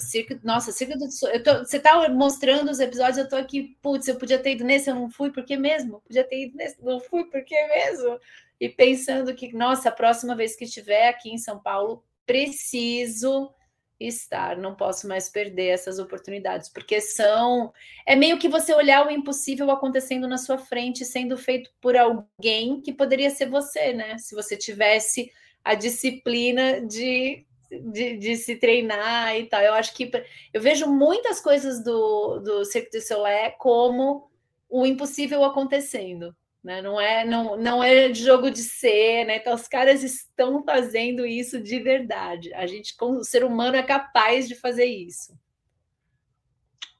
nossa, 0.43 0.71
do 0.71 1.27
eu 1.27 1.43
tô, 1.43 1.59
você 1.59 1.77
tá 1.77 2.07
mostrando 2.07 2.71
os 2.71 2.79
episódios, 2.79 3.17
eu 3.17 3.27
tô 3.27 3.35
aqui, 3.35 3.77
putz, 3.81 4.07
eu 4.07 4.15
podia 4.15 4.39
ter 4.39 4.53
ido 4.53 4.63
nesse, 4.63 4.89
eu 4.89 4.95
não 4.95 5.09
fui, 5.09 5.29
por 5.29 5.43
que 5.43 5.57
mesmo? 5.57 5.99
Podia 6.01 6.23
ter 6.23 6.45
ido 6.45 6.55
nesse, 6.55 6.81
não 6.81 7.01
fui, 7.01 7.25
por 7.25 7.43
que 7.43 7.67
mesmo? 7.67 8.17
E 8.61 8.69
pensando 8.69 9.35
que, 9.35 9.51
nossa, 9.53 9.89
a 9.89 9.91
próxima 9.91 10.35
vez 10.35 10.55
que 10.55 10.63
estiver 10.63 11.09
aqui 11.09 11.29
em 11.29 11.37
São 11.37 11.59
Paulo, 11.59 12.03
preciso 12.25 13.53
estar, 13.99 14.55
não 14.55 14.75
posso 14.75 15.07
mais 15.07 15.29
perder 15.29 15.67
essas 15.67 15.99
oportunidades, 15.99 16.69
porque 16.69 17.01
são. 17.01 17.73
É 18.05 18.15
meio 18.15 18.39
que 18.39 18.47
você 18.47 18.73
olhar 18.73 19.05
o 19.05 19.11
impossível 19.11 19.69
acontecendo 19.69 20.27
na 20.27 20.37
sua 20.37 20.57
frente, 20.57 21.03
sendo 21.03 21.37
feito 21.37 21.69
por 21.81 21.97
alguém 21.97 22.79
que 22.81 22.93
poderia 22.93 23.29
ser 23.29 23.49
você, 23.49 23.93
né? 23.93 24.17
Se 24.17 24.33
você 24.33 24.55
tivesse 24.55 25.29
a 25.63 25.75
disciplina 25.75 26.85
de, 26.85 27.45
de, 27.69 28.17
de 28.17 28.35
se 28.35 28.55
treinar 28.55 29.35
e 29.37 29.45
tal. 29.45 29.61
Eu 29.61 29.73
acho 29.73 29.93
que 29.93 30.11
eu 30.53 30.61
vejo 30.61 30.87
muitas 30.87 31.39
coisas 31.39 31.83
do, 31.83 32.39
do 32.39 32.65
Cirque 32.65 32.91
du 32.91 33.01
Soleil 33.01 33.53
como 33.57 34.29
o 34.69 34.85
impossível 34.85 35.43
acontecendo. 35.43 36.35
Né? 36.63 36.81
Não, 36.81 36.99
é, 36.99 37.23
não, 37.25 37.55
não 37.55 37.83
é 37.83 38.13
jogo 38.13 38.51
de 38.51 38.61
cena, 38.61 39.33
então 39.33 39.55
os 39.55 39.67
caras 39.67 40.03
estão 40.03 40.63
fazendo 40.63 41.25
isso 41.25 41.61
de 41.61 41.79
verdade. 41.79 42.53
A 42.53 42.67
gente, 42.67 42.95
como 42.97 43.19
o 43.19 43.23
ser 43.23 43.45
humano, 43.45 43.77
é 43.77 43.83
capaz 43.83 44.47
de 44.47 44.55
fazer 44.55 44.85
isso. 44.85 45.33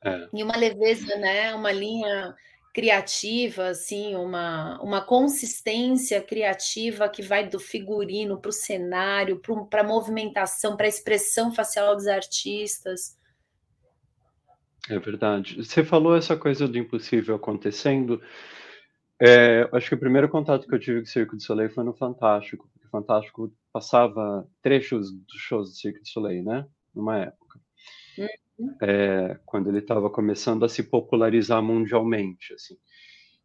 É. 0.04 0.30
E 0.34 0.44
uma 0.44 0.56
leveza, 0.56 1.18
né? 1.18 1.54
Uma 1.54 1.74
linha 1.74 2.36
criativa, 2.74 3.68
assim, 3.68 4.16
uma, 4.16 4.82
uma 4.82 5.02
consistência 5.02 6.22
criativa 6.22 7.10
que 7.10 7.22
vai 7.22 7.48
do 7.48 7.60
figurino 7.60 8.40
para 8.40 8.50
o 8.50 8.54
cenário, 8.54 9.42
para 9.70 9.82
a 9.82 9.88
movimentação, 9.88 10.78
para 10.78 10.86
a 10.86 10.90
expressão 10.90 11.52
facial 11.54 11.96
dos 11.96 12.08
artistas. 12.08 13.18
É 14.90 14.98
verdade. 14.98 15.64
Você 15.64 15.84
falou 15.84 16.16
essa 16.16 16.36
coisa 16.36 16.68
do 16.68 16.78
impossível 16.78 17.36
acontecendo. 17.36 18.22
É, 19.22 19.70
acho 19.74 19.90
que 19.90 19.96
o 19.96 20.00
primeiro 20.00 20.30
contato 20.30 20.68
que 20.68 20.74
eu 20.74 20.80
tive 20.80 21.02
com 21.02 21.06
o 21.06 21.10
Circo 21.10 21.38
de 21.38 21.44
Soleil 21.44 21.70
foi 21.70 21.84
no 21.84 21.94
Fantástico. 21.94 22.70
Fantástico 22.92 23.54
passava 23.72 24.48
trechos 24.62 25.12
dos 25.12 25.38
shows 25.38 25.70
do 25.70 25.76
Cirque 25.76 26.02
du 26.02 26.08
Soleil, 26.08 26.44
né? 26.44 26.66
Numa 26.94 27.20
época. 27.20 27.60
Uhum. 28.18 28.28
É, 28.82 29.40
quando 29.46 29.70
ele 29.70 29.80
estava 29.80 30.10
começando 30.10 30.66
a 30.66 30.70
se 30.70 30.84
popularizar 30.84 31.62
mundialmente, 31.62 32.54
assim. 32.54 32.76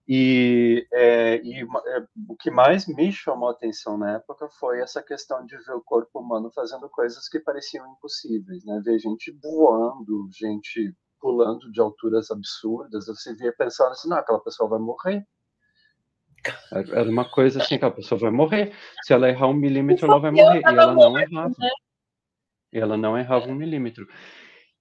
E, 0.06 0.86
é, 0.92 1.40
e 1.42 1.62
é, 1.62 2.06
o 2.28 2.36
que 2.36 2.50
mais 2.50 2.86
me 2.86 3.10
chamou 3.10 3.48
a 3.48 3.52
atenção 3.52 3.96
na 3.96 4.16
época 4.16 4.48
foi 4.60 4.80
essa 4.80 5.02
questão 5.02 5.46
de 5.46 5.56
ver 5.56 5.72
o 5.72 5.82
corpo 5.82 6.20
humano 6.20 6.50
fazendo 6.54 6.88
coisas 6.90 7.26
que 7.28 7.40
pareciam 7.40 7.90
impossíveis, 7.92 8.64
né? 8.64 8.82
Ver 8.84 8.98
gente 8.98 9.32
voando, 9.42 10.28
gente 10.30 10.94
pulando 11.18 11.72
de 11.72 11.80
alturas 11.80 12.30
absurdas, 12.30 13.06
você 13.06 13.34
via 13.34 13.54
pensando 13.56 13.92
assim, 13.92 14.10
não, 14.10 14.18
aquela 14.18 14.40
pessoa 14.40 14.68
vai 14.68 14.78
morrer. 14.78 15.26
Era 16.70 17.08
uma 17.08 17.24
coisa 17.24 17.62
assim, 17.62 17.78
que 17.78 17.84
a 17.86 17.90
pessoa 17.90 18.20
vai 18.20 18.30
morrer. 18.30 18.74
Se 19.02 19.14
ela 19.14 19.30
errar 19.30 19.48
um 19.48 19.54
milímetro, 19.54 20.06
ela 20.06 20.18
vai 20.18 20.30
morrer. 20.30 20.60
E 20.60 20.64
ela 20.66 20.92
não 20.92 21.18
errava. 21.18 21.54
Né? 21.58 21.70
Ela 22.70 22.96
não 22.98 23.16
errava 23.16 23.46
um 23.46 23.54
milímetro. 23.54 24.06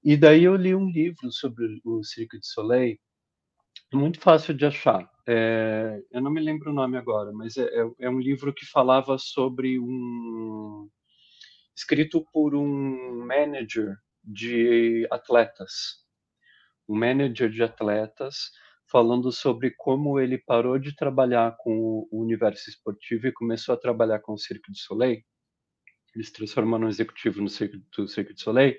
E 0.04 0.18
daí 0.18 0.44
eu 0.44 0.56
li 0.56 0.76
um 0.76 0.90
livro 0.90 1.32
sobre 1.32 1.80
o 1.86 2.04
Cirque 2.04 2.38
du 2.38 2.46
Soleil, 2.46 2.98
muito 3.94 4.20
fácil 4.20 4.54
de 4.54 4.66
achar. 4.66 5.10
É, 5.26 6.04
eu 6.12 6.22
não 6.22 6.30
me 6.30 6.42
lembro 6.42 6.72
o 6.72 6.74
nome 6.74 6.98
agora, 6.98 7.32
mas 7.32 7.56
é, 7.56 7.64
é, 7.64 7.90
é 8.00 8.10
um 8.10 8.20
livro 8.20 8.54
que 8.54 8.66
falava 8.66 9.18
sobre 9.18 9.80
um 9.80 10.90
escrito 11.76 12.26
por 12.34 12.54
um 12.54 13.26
manager 13.26 13.96
de 14.24 15.08
atletas, 15.10 16.04
um 16.88 16.98
manager 16.98 17.50
de 17.50 17.64
atletas 17.64 18.52
falando 18.92 19.32
sobre 19.32 19.72
como 19.72 20.20
ele 20.20 20.38
parou 20.38 20.78
de 20.78 20.96
trabalhar 20.96 21.56
com 21.58 22.08
o 22.12 22.22
universo 22.22 22.70
esportivo 22.70 23.28
e 23.28 23.32
começou 23.32 23.74
a 23.74 23.78
trabalhar 23.78 24.20
com 24.20 24.34
o 24.34 24.38
Cirque 24.38 24.72
du 24.72 24.78
Soleil. 24.78 25.24
Ele 26.14 26.24
se 26.24 26.34
transformou 26.34 26.78
no 26.78 26.90
executivo 26.90 27.42
no 27.42 27.50
Cirque, 27.50 27.82
do 27.96 28.08
Cirque 28.08 28.34
du 28.34 28.42
Soleil. 28.42 28.76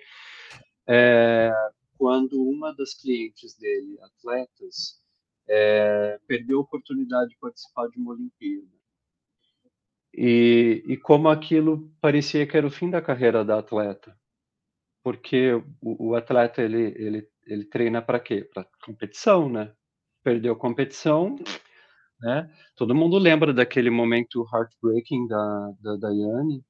É, 0.86 1.50
quando 1.96 2.42
uma 2.42 2.74
das 2.74 2.94
clientes 2.94 3.56
dele, 3.56 3.98
atletas, 4.02 5.00
é, 5.48 6.18
perdeu 6.26 6.58
a 6.58 6.62
oportunidade 6.62 7.30
de 7.30 7.38
participar 7.38 7.88
de 7.88 7.98
uma 7.98 8.12
Olimpíada. 8.12 8.66
E, 10.12 10.82
e 10.86 10.96
como 10.96 11.28
aquilo 11.28 11.90
parecia 12.00 12.46
que 12.46 12.56
era 12.56 12.66
o 12.66 12.70
fim 12.70 12.88
da 12.88 13.02
carreira 13.02 13.44
da 13.44 13.58
atleta, 13.58 14.16
porque 15.02 15.52
o, 15.82 16.10
o 16.10 16.14
atleta 16.14 16.62
ele, 16.62 16.94
ele, 16.96 17.28
ele 17.46 17.64
treina 17.64 18.00
para 18.00 18.20
quê? 18.20 18.48
Para 18.52 18.66
competição, 18.84 19.48
né? 19.48 19.74
Perdeu 20.22 20.54
competição, 20.56 21.36
né? 22.20 22.50
Todo 22.76 22.94
mundo 22.94 23.18
lembra 23.18 23.52
daquele 23.52 23.90
momento 23.90 24.46
heartbreaking 24.52 25.26
da, 25.26 25.72
da 25.80 25.96
Daiane, 25.96 26.64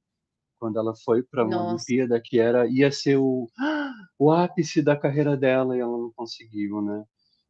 quando 0.59 0.79
ela 0.79 0.93
foi 1.03 1.23
para 1.23 1.45
uma 1.45 1.69
Olimpíada 1.69 2.21
que 2.23 2.39
era 2.39 2.67
ia 2.67 2.91
ser 2.91 3.17
o, 3.17 3.47
o 4.19 4.31
ápice 4.31 4.81
da 4.81 4.95
carreira 4.95 5.35
dela 5.35 5.75
e 5.75 5.79
ela 5.79 5.97
não 5.97 6.11
conseguiu, 6.15 6.81
né? 6.81 7.03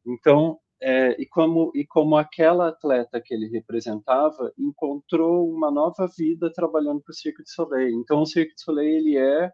Então 0.06 0.60
é, 0.82 1.20
e, 1.22 1.26
como, 1.26 1.72
e 1.74 1.86
como 1.86 2.18
aquela 2.18 2.68
atleta 2.68 3.22
que 3.24 3.34
ele 3.34 3.48
representava 3.48 4.52
encontrou 4.58 5.50
uma 5.50 5.72
nova 5.72 6.08
vida 6.18 6.52
trabalhando 6.54 7.02
para 7.02 7.12
o 7.12 7.16
Cirque 7.16 7.44
du 7.44 7.50
Soleil. 7.50 8.00
Então, 8.00 8.22
o 8.22 8.26
Cirque 8.26 8.54
du 8.54 8.62
Soleil 8.62 8.98
ele 8.98 9.18
é 9.18 9.52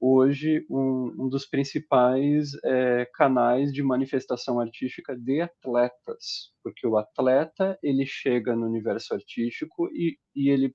hoje 0.00 0.66
um, 0.70 1.24
um 1.24 1.28
dos 1.28 1.46
principais 1.46 2.50
é, 2.64 3.08
canais 3.14 3.72
de 3.72 3.82
manifestação 3.82 4.60
artística 4.60 5.16
de 5.16 5.40
atletas, 5.40 6.52
porque 6.62 6.86
o 6.86 6.96
atleta 6.96 7.78
ele 7.82 8.04
chega 8.04 8.54
no 8.54 8.66
universo 8.66 9.14
artístico 9.14 9.88
e, 9.92 10.18
e 10.34 10.50
ele, 10.50 10.74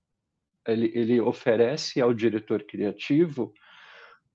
ele, 0.68 0.92
ele 0.96 1.22
oferece 1.22 2.02
ao 2.02 2.14
diretor 2.14 2.64
criativo 2.64 3.54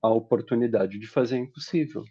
a 0.01 0.09
oportunidade 0.09 0.99
de 0.99 1.07
fazer 1.07 1.37
impossível, 1.37 2.03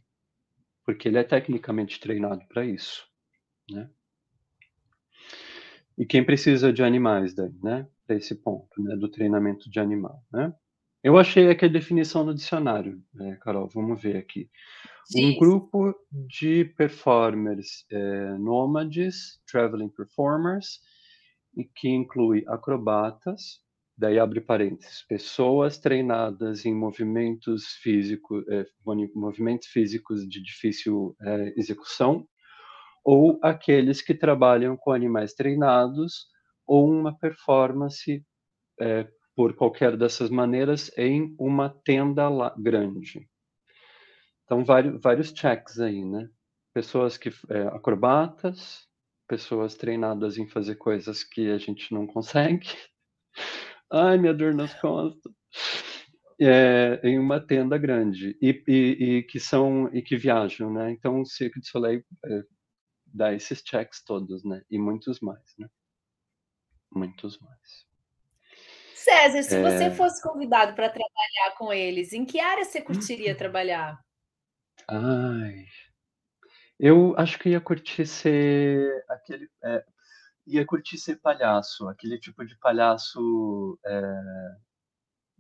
porque 0.85 1.09
ele 1.09 1.19
é 1.19 1.25
tecnicamente 1.25 2.01
treinado 2.01 2.45
para 2.49 2.65
isso 2.65 3.07
né? 3.71 3.91
E 5.99 6.05
quem 6.05 6.25
precisa 6.25 6.73
de 6.73 6.83
animais 6.83 7.35
daí, 7.35 7.53
né? 7.63 7.89
Para 8.07 8.17
esse 8.17 8.35
ponto, 8.35 8.83
né? 8.83 8.97
Do 8.97 9.09
treinamento 9.11 9.71
de 9.71 9.81
animal, 9.81 10.23
né? 10.33 10.55
Eu 11.03 11.17
achei 11.17 11.49
aqui 11.49 11.65
a 11.67 11.69
definição 11.69 12.25
no 12.25 12.35
dicionário, 12.35 13.01
né, 13.15 13.39
Carol? 13.41 13.69
Vamos 13.69 14.01
ver 14.03 14.17
aqui. 14.17 14.51
Sim. 15.05 15.37
Um 15.37 15.39
grupo 15.39 15.95
de 16.11 16.65
performers 16.65 17.87
é, 17.91 18.33
nômades, 18.39 19.41
traveling 19.51 19.89
performers, 19.89 20.81
e 21.57 21.65
que 21.65 21.89
inclui 21.89 22.45
acrobatas, 22.49 23.61
daí 23.97 24.19
abre 24.19 24.41
parênteses, 24.41 25.03
pessoas 25.09 25.79
treinadas 25.79 26.67
em 26.67 26.75
movimentos 26.75 27.65
físicos, 27.83 28.47
é, 28.49 28.67
movimentos 29.15 29.69
físicos 29.69 30.29
de 30.29 30.43
difícil 30.43 31.17
é, 31.23 31.55
execução, 31.57 32.27
ou 33.05 33.39
aqueles 33.43 34.03
que 34.03 34.15
trabalham 34.15 34.77
com 34.77 34.93
animais 34.93 35.33
treinados, 35.33 36.27
ou 36.67 36.91
uma 36.91 37.17
performance 37.17 38.25
é, 38.81 39.09
por 39.35 39.55
qualquer 39.55 39.97
dessas 39.97 40.31
maneiras 40.31 40.91
em 40.97 41.35
uma 41.39 41.71
tenda 41.85 42.29
grande. 42.59 43.29
Então, 44.45 44.65
vários, 44.65 45.01
vários 45.01 45.31
checks 45.31 45.79
aí, 45.81 46.05
né? 46.05 46.29
Pessoas 46.73 47.17
que, 47.17 47.31
acrobatas, 47.73 48.87
pessoas 49.27 49.75
treinadas 49.75 50.39
em 50.39 50.47
fazer 50.47 50.77
coisas 50.77 51.25
que 51.25 51.51
a 51.51 51.59
gente 51.59 51.93
não 51.93 52.07
consegue. 52.07 52.69
Ai, 53.93 54.19
minha 54.19 54.35
dor 54.35 54.55
nas 54.55 54.75
costas. 54.81 55.33
É, 56.39 57.01
em 57.03 57.19
uma 57.19 57.41
tenda 57.41 57.79
grande 57.79 58.37
e, 58.43 58.63
e, 58.69 58.75
e, 58.75 59.23
que 59.23 59.41
são 59.41 59.89
e 59.95 60.03
que 60.03 60.19
viajam, 60.19 60.71
né? 60.71 60.91
Então 60.91 61.23
o 61.23 61.25
Cirque 61.25 61.61
du 61.61 61.67
Soleil 61.67 62.05
é, 62.27 62.43
dá 63.07 63.33
esses 63.33 63.63
checks 63.65 64.05
todos, 64.05 64.45
né? 64.45 64.63
E 64.71 64.79
muitos 64.79 65.21
mais, 65.21 65.55
né? 65.59 65.67
Muitos 66.95 67.39
mais. 67.39 67.87
César, 68.95 69.43
se 69.45 69.57
é... 69.57 69.63
você 69.63 69.91
fosse 69.93 70.23
convidado 70.23 70.75
para 70.75 70.91
trabalhar 70.91 71.57
com 71.57 71.73
eles, 71.73 72.13
em 72.13 72.27
que 72.27 72.39
área 72.39 72.65
você 72.65 72.83
curtiria 72.83 73.33
uhum. 73.33 73.39
trabalhar? 73.39 73.99
Ai, 74.89 75.65
eu 76.79 77.15
acho 77.17 77.39
que 77.39 77.51
ia 77.51 77.61
curtir 77.61 78.07
ser 78.07 79.05
aquele, 79.09 79.49
é, 79.65 79.85
ia 80.47 80.65
curtir 80.65 80.99
ser 80.99 81.17
palhaço, 81.17 81.89
aquele 81.89 82.19
tipo 82.19 82.45
de 82.45 82.57
palhaço 82.59 83.79
é, 83.85 84.13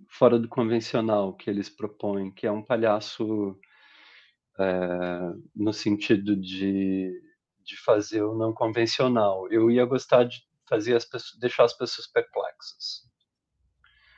fora 0.09 0.39
do 0.39 0.49
convencional 0.49 1.35
que 1.35 1.49
eles 1.49 1.69
propõem, 1.69 2.33
que 2.33 2.47
é 2.47 2.51
um 2.51 2.63
palhaço 2.63 3.59
é, 4.59 5.19
no 5.55 5.73
sentido 5.73 6.37
de 6.37 7.13
de 7.67 7.77
fazer 7.77 8.23
o 8.23 8.35
não 8.35 8.53
convencional. 8.55 9.51
Eu 9.51 9.71
ia 9.71 9.85
gostar 9.85 10.25
de 10.25 10.41
fazer 10.69 10.95
as 10.95 11.05
pessoas, 11.05 11.39
deixar 11.39 11.65
as 11.65 11.77
pessoas 11.77 12.07
perplexas. 12.07 13.05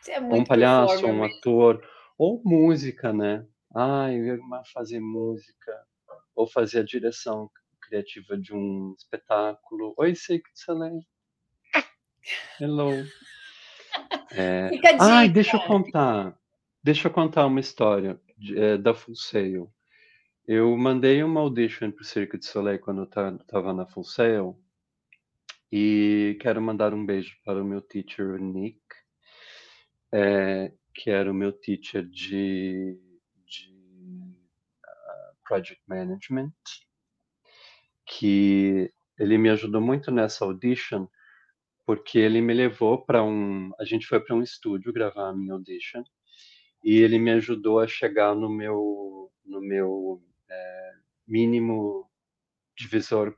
É 0.07 0.21
um 0.21 0.45
palhaço, 0.45 1.07
um 1.07 1.25
ator, 1.25 1.83
ou 2.17 2.43
música, 2.45 3.13
né? 3.13 3.47
Ah, 3.75 4.13
eu 4.13 4.25
ia 4.25 4.39
fazer 4.73 5.01
música, 5.01 5.73
ou 6.35 6.47
fazer 6.47 6.81
a 6.81 6.85
direção 6.85 7.51
criativa 7.89 8.37
de 8.37 8.55
um 8.55 8.95
espetáculo. 8.97 9.95
Oi, 9.97 10.15
sei 10.15 10.39
que 10.39 10.51
excelente. 10.51 11.07
Hello. 12.61 12.93
É... 14.33 14.71
Ai, 15.01 15.29
deixa 15.29 15.57
eu 15.57 15.61
contar. 15.61 16.39
Deixa 16.83 17.09
eu 17.09 17.13
contar 17.13 17.47
uma 17.47 17.61
história 17.61 18.21
de, 18.37 18.59
é, 18.59 18.77
da 18.77 18.95
Full 18.95 19.17
Sail. 19.17 19.73
Eu 20.47 20.77
mandei 20.77 21.23
uma 21.23 21.41
audition 21.41 21.91
para 21.91 22.03
o 22.03 22.05
Cirque 22.05 22.39
du 22.39 22.45
Soleil 22.45 22.79
quando 22.79 23.03
eu 23.03 23.05
estava 23.05 23.73
na 23.73 23.87
Full 23.87 24.05
Sail 24.05 24.59
e 25.71 26.39
quero 26.41 26.63
mandar 26.63 26.95
um 26.95 27.05
beijo 27.05 27.37
para 27.45 27.63
o 27.63 27.67
meu 27.67 27.83
teacher 27.83 28.41
Nick, 28.41 28.81
é, 30.13 30.73
que 30.95 31.11
era 31.11 31.31
o 31.31 31.35
meu 31.35 31.53
teacher 31.53 32.07
de, 32.07 32.99
de 33.45 33.71
uh, 34.83 35.37
Project 35.47 35.83
Management, 35.87 36.53
que 38.09 38.93
ele 39.19 39.37
me 39.39 39.51
ajudou 39.51 39.81
muito 39.81 40.11
nessa 40.11 40.45
audition 40.45 41.07
porque 41.85 42.19
ele 42.19 42.41
me 42.41 42.53
levou 42.53 43.05
para 43.05 43.23
um, 43.23 43.71
a 43.79 43.85
gente 43.85 44.07
foi 44.07 44.21
para 44.21 44.37
um 44.37 44.43
estúdio 44.43 44.93
gravar 44.93 45.31
a 45.31 45.35
minha 45.35 45.55
audition 45.55 46.03
e 46.85 46.99
ele 46.99 47.19
me 47.19 47.31
ajudou 47.33 47.81
a 47.81 47.87
chegar 47.87 48.35
no 48.35 48.49
meu 48.49 49.31
no 49.45 49.61
meu 49.61 50.23
é, 50.49 50.93
mínimo 51.27 52.07
divisor, 52.77 53.35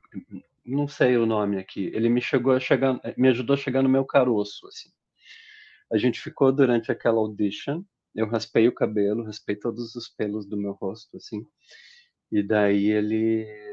não 0.65 0.87
sei 0.87 1.17
o 1.17 1.25
nome 1.25 1.57
aqui. 1.57 1.89
Ele 1.93 2.09
me 2.09 2.21
chegou 2.21 2.53
a 2.53 2.59
chegar, 2.59 2.99
me 3.17 3.29
ajudou 3.29 3.55
a 3.55 3.57
chegar 3.57 3.81
no 3.81 3.89
meu 3.89 4.05
caroço, 4.05 4.67
assim. 4.67 4.89
A 5.91 5.97
gente 5.97 6.21
ficou 6.21 6.51
durante 6.51 6.91
aquela 6.91 7.17
audition. 7.17 7.83
Eu 8.13 8.27
raspei 8.27 8.67
o 8.67 8.73
cabelo, 8.73 9.23
raspei 9.23 9.55
todos 9.55 9.95
os 9.95 10.07
pelos 10.09 10.45
do 10.45 10.57
meu 10.57 10.73
rosto, 10.73 11.17
assim. 11.17 11.45
E 12.31 12.43
daí 12.43 12.91
ele 12.91 13.70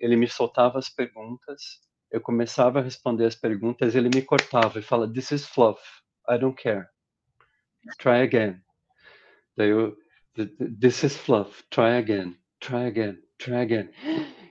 ele 0.00 0.16
me 0.16 0.28
soltava 0.28 0.78
as 0.78 0.88
perguntas, 0.88 1.62
eu 2.10 2.20
começava 2.20 2.78
a 2.80 2.82
responder 2.82 3.26
as 3.26 3.34
perguntas, 3.34 3.94
ele 3.94 4.08
me 4.14 4.22
cortava 4.22 4.78
e 4.78 4.82
fala, 4.82 5.12
"This 5.12 5.30
is 5.32 5.46
fluff. 5.46 5.80
I 6.28 6.38
don't 6.38 6.60
care. 6.60 6.86
Try 7.98 8.22
again. 8.22 8.60
Daí 9.56 9.70
eu, 9.70 9.96
this 10.80 11.02
is 11.02 11.16
fluff, 11.16 11.64
try 11.70 11.96
again, 11.98 12.36
try 12.60 12.86
again, 12.86 13.18
try 13.38 13.56
again. 13.56 13.90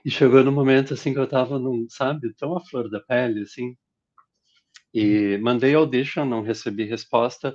E 0.04 0.10
chegou 0.10 0.44
no 0.44 0.52
momento 0.52 0.94
assim 0.94 1.12
que 1.12 1.18
eu 1.20 1.28
tava 1.28 1.58
num, 1.58 1.86
sabe, 1.88 2.32
tão 2.34 2.56
a 2.56 2.60
flor 2.60 2.90
da 2.90 3.00
pele, 3.00 3.42
assim. 3.42 3.76
E 4.92 5.38
mandei 5.38 5.74
audition, 5.74 6.24
não 6.24 6.42
recebi 6.42 6.84
resposta, 6.84 7.54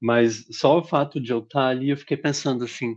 mas 0.00 0.46
só 0.52 0.78
o 0.78 0.84
fato 0.84 1.20
de 1.20 1.32
eu 1.32 1.40
estar 1.40 1.68
ali, 1.68 1.90
eu 1.90 1.96
fiquei 1.96 2.16
pensando 2.16 2.64
assim, 2.64 2.96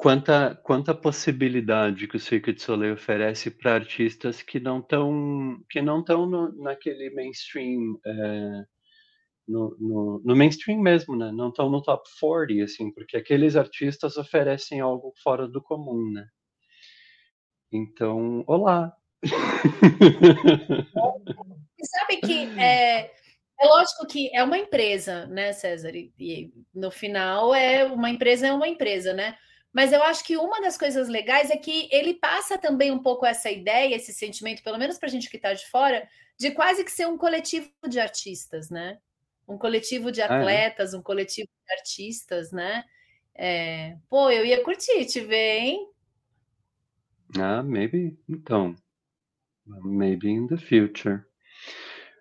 quanta 0.00 0.54
quanta 0.62 0.94
possibilidade 0.94 2.08
que 2.08 2.16
o 2.16 2.20
Cirque 2.20 2.52
du 2.52 2.60
Soleil 2.62 2.94
oferece 2.94 3.50
para 3.50 3.74
artistas 3.74 4.40
que 4.40 4.58
não 4.58 4.78
estão 4.78 5.62
que 5.68 5.82
não 5.82 6.00
estão 6.00 6.26
naquele 6.56 7.10
mainstream 7.10 8.00
é, 8.06 8.64
no, 9.46 9.76
no, 9.78 10.22
no, 10.24 10.34
mainstream 10.34 10.80
mesmo, 10.80 11.14
né? 11.16 11.30
Não 11.32 11.50
estão 11.50 11.68
no 11.68 11.82
top 11.82 12.08
40, 12.18 12.64
assim, 12.64 12.90
porque 12.92 13.16
aqueles 13.16 13.56
artistas 13.56 14.16
oferecem 14.16 14.80
algo 14.80 15.12
fora 15.22 15.46
do 15.46 15.62
comum, 15.62 16.10
né? 16.12 16.26
Então, 17.70 18.42
olá! 18.46 18.92
Sabe 21.82 22.16
que 22.24 22.58
é, 22.58 23.10
é 23.60 23.66
lógico 23.66 24.06
que 24.06 24.34
é 24.34 24.42
uma 24.42 24.56
empresa, 24.56 25.26
né, 25.26 25.52
César? 25.52 25.94
E, 25.94 26.10
e 26.18 26.50
no 26.74 26.90
final 26.90 27.54
é 27.54 27.84
uma 27.84 28.08
empresa 28.08 28.46
é 28.46 28.52
uma 28.52 28.68
empresa, 28.68 29.12
né? 29.12 29.36
Mas 29.72 29.92
eu 29.92 30.02
acho 30.02 30.24
que 30.24 30.36
uma 30.36 30.60
das 30.60 30.76
coisas 30.76 31.08
legais 31.08 31.50
é 31.50 31.56
que 31.56 31.88
ele 31.92 32.14
passa 32.14 32.58
também 32.58 32.90
um 32.90 32.98
pouco 32.98 33.24
essa 33.24 33.50
ideia, 33.50 33.94
esse 33.94 34.12
sentimento, 34.12 34.62
pelo 34.62 34.78
menos 34.78 34.98
para 34.98 35.08
a 35.08 35.12
gente 35.12 35.30
que 35.30 35.36
está 35.36 35.52
de 35.54 35.66
fora, 35.68 36.08
de 36.38 36.50
quase 36.50 36.84
que 36.84 36.90
ser 36.90 37.06
um 37.06 37.16
coletivo 37.16 37.70
de 37.88 38.00
artistas, 38.00 38.70
né? 38.70 38.98
um 39.50 39.58
coletivo 39.58 40.12
de 40.12 40.22
atletas, 40.22 40.94
ah, 40.94 40.96
é? 40.96 41.00
um 41.00 41.02
coletivo 41.02 41.48
de 41.66 41.72
artistas, 41.74 42.52
né? 42.52 42.84
É, 43.34 43.96
pô, 44.08 44.30
eu 44.30 44.44
ia 44.44 44.62
curtir 44.62 45.04
te 45.06 45.20
ver, 45.20 45.58
hein? 45.58 45.88
Ah, 47.38 47.62
maybe. 47.62 48.16
Então, 48.28 48.76
maybe 49.66 50.30
in 50.30 50.46
the 50.46 50.56
future. 50.56 51.22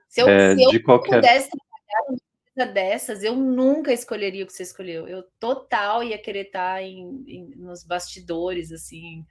Se 0.07 0.21
eu, 0.21 0.27
é, 0.27 0.55
se 0.55 0.63
eu 0.63 0.71
de 0.71 0.79
qualquer... 0.79 1.15
pudesse 1.15 1.49
trabalhar 1.49 2.19
dessas, 2.65 3.23
eu 3.23 3.35
nunca 3.35 3.93
escolheria 3.93 4.43
o 4.43 4.47
que 4.47 4.53
você 4.53 4.63
escolheu. 4.63 5.07
Eu 5.07 5.23
total 5.39 6.03
ia 6.03 6.17
querer 6.17 6.47
estar 6.47 6.81
em, 6.81 7.23
em, 7.27 7.53
nos 7.55 7.83
bastidores, 7.83 8.71
assim, 8.71 9.25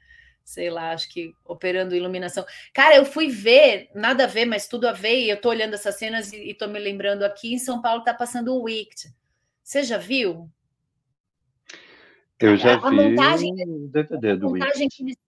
sei 0.44 0.70
lá, 0.70 0.92
acho 0.92 1.08
que 1.10 1.32
operando 1.44 1.94
iluminação. 1.94 2.44
Cara, 2.72 2.96
eu 2.96 3.04
fui 3.04 3.28
ver, 3.28 3.90
nada 3.94 4.24
a 4.24 4.26
ver, 4.26 4.44
mas 4.44 4.66
tudo 4.66 4.88
a 4.88 4.92
ver, 4.92 5.20
e 5.20 5.30
eu 5.30 5.40
tô 5.40 5.48
olhando 5.50 5.74
essas 5.74 5.96
cenas 5.96 6.32
e, 6.32 6.50
e 6.50 6.54
tô 6.54 6.66
me 6.66 6.78
lembrando 6.78 7.22
aqui, 7.22 7.52
em 7.52 7.58
São 7.58 7.82
Paulo 7.82 8.02
tá 8.02 8.14
passando 8.14 8.54
o 8.54 8.62
Wicked. 8.62 9.14
Você 9.62 9.82
já 9.82 9.98
viu? 9.98 10.50
Eu 12.40 12.56
já 12.56 12.74
a, 12.74 12.78
vi 12.78 12.86
a 12.86 12.90
montagem, 12.90 13.52
o 13.52 13.88
DVD 13.88 14.36
do 14.36 14.50
montagem 14.50 14.88
Wicked. 15.00 15.18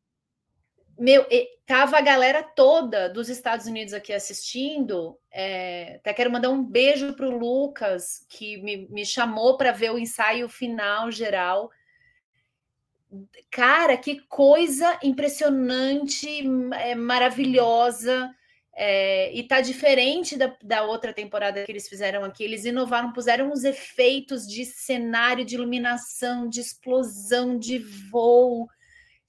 Meu, 1.01 1.27
tava 1.67 1.97
a 1.97 2.03
galera 2.03 2.43
toda 2.43 3.09
dos 3.09 3.29
Estados 3.29 3.67
Unidos 3.67 3.95
aqui 3.95 4.13
assistindo. 4.13 5.19
É, 5.33 5.97
até 5.97 6.13
quero 6.13 6.31
mandar 6.31 6.51
um 6.51 6.63
beijo 6.63 7.15
para 7.15 7.27
o 7.27 7.37
Lucas, 7.37 8.27
que 8.29 8.59
me, 8.59 8.87
me 8.89 9.05
chamou 9.05 9.57
para 9.57 9.73
ver 9.73 9.91
o 9.91 9.99
ensaio 9.99 10.49
final 10.49 11.11
geral 11.11 11.71
cara, 13.51 13.97
que 13.97 14.21
coisa 14.29 14.99
impressionante, 15.03 16.43
é, 16.75 16.95
maravilhosa. 16.95 18.31
É, 18.73 19.35
e 19.35 19.43
tá 19.43 19.61
diferente 19.61 20.37
da, 20.37 20.57
da 20.63 20.85
outra 20.85 21.13
temporada 21.13 21.65
que 21.65 21.73
eles 21.73 21.89
fizeram 21.89 22.25
aqui. 22.25 22.45
Eles 22.45 22.65
inovaram, 22.65 23.13
puseram 23.13 23.51
uns 23.51 23.65
efeitos 23.65 24.47
de 24.47 24.65
cenário, 24.65 25.45
de 25.45 25.57
iluminação, 25.57 26.49
de 26.49 26.61
explosão, 26.61 27.59
de 27.59 27.79
voo. 27.79 28.69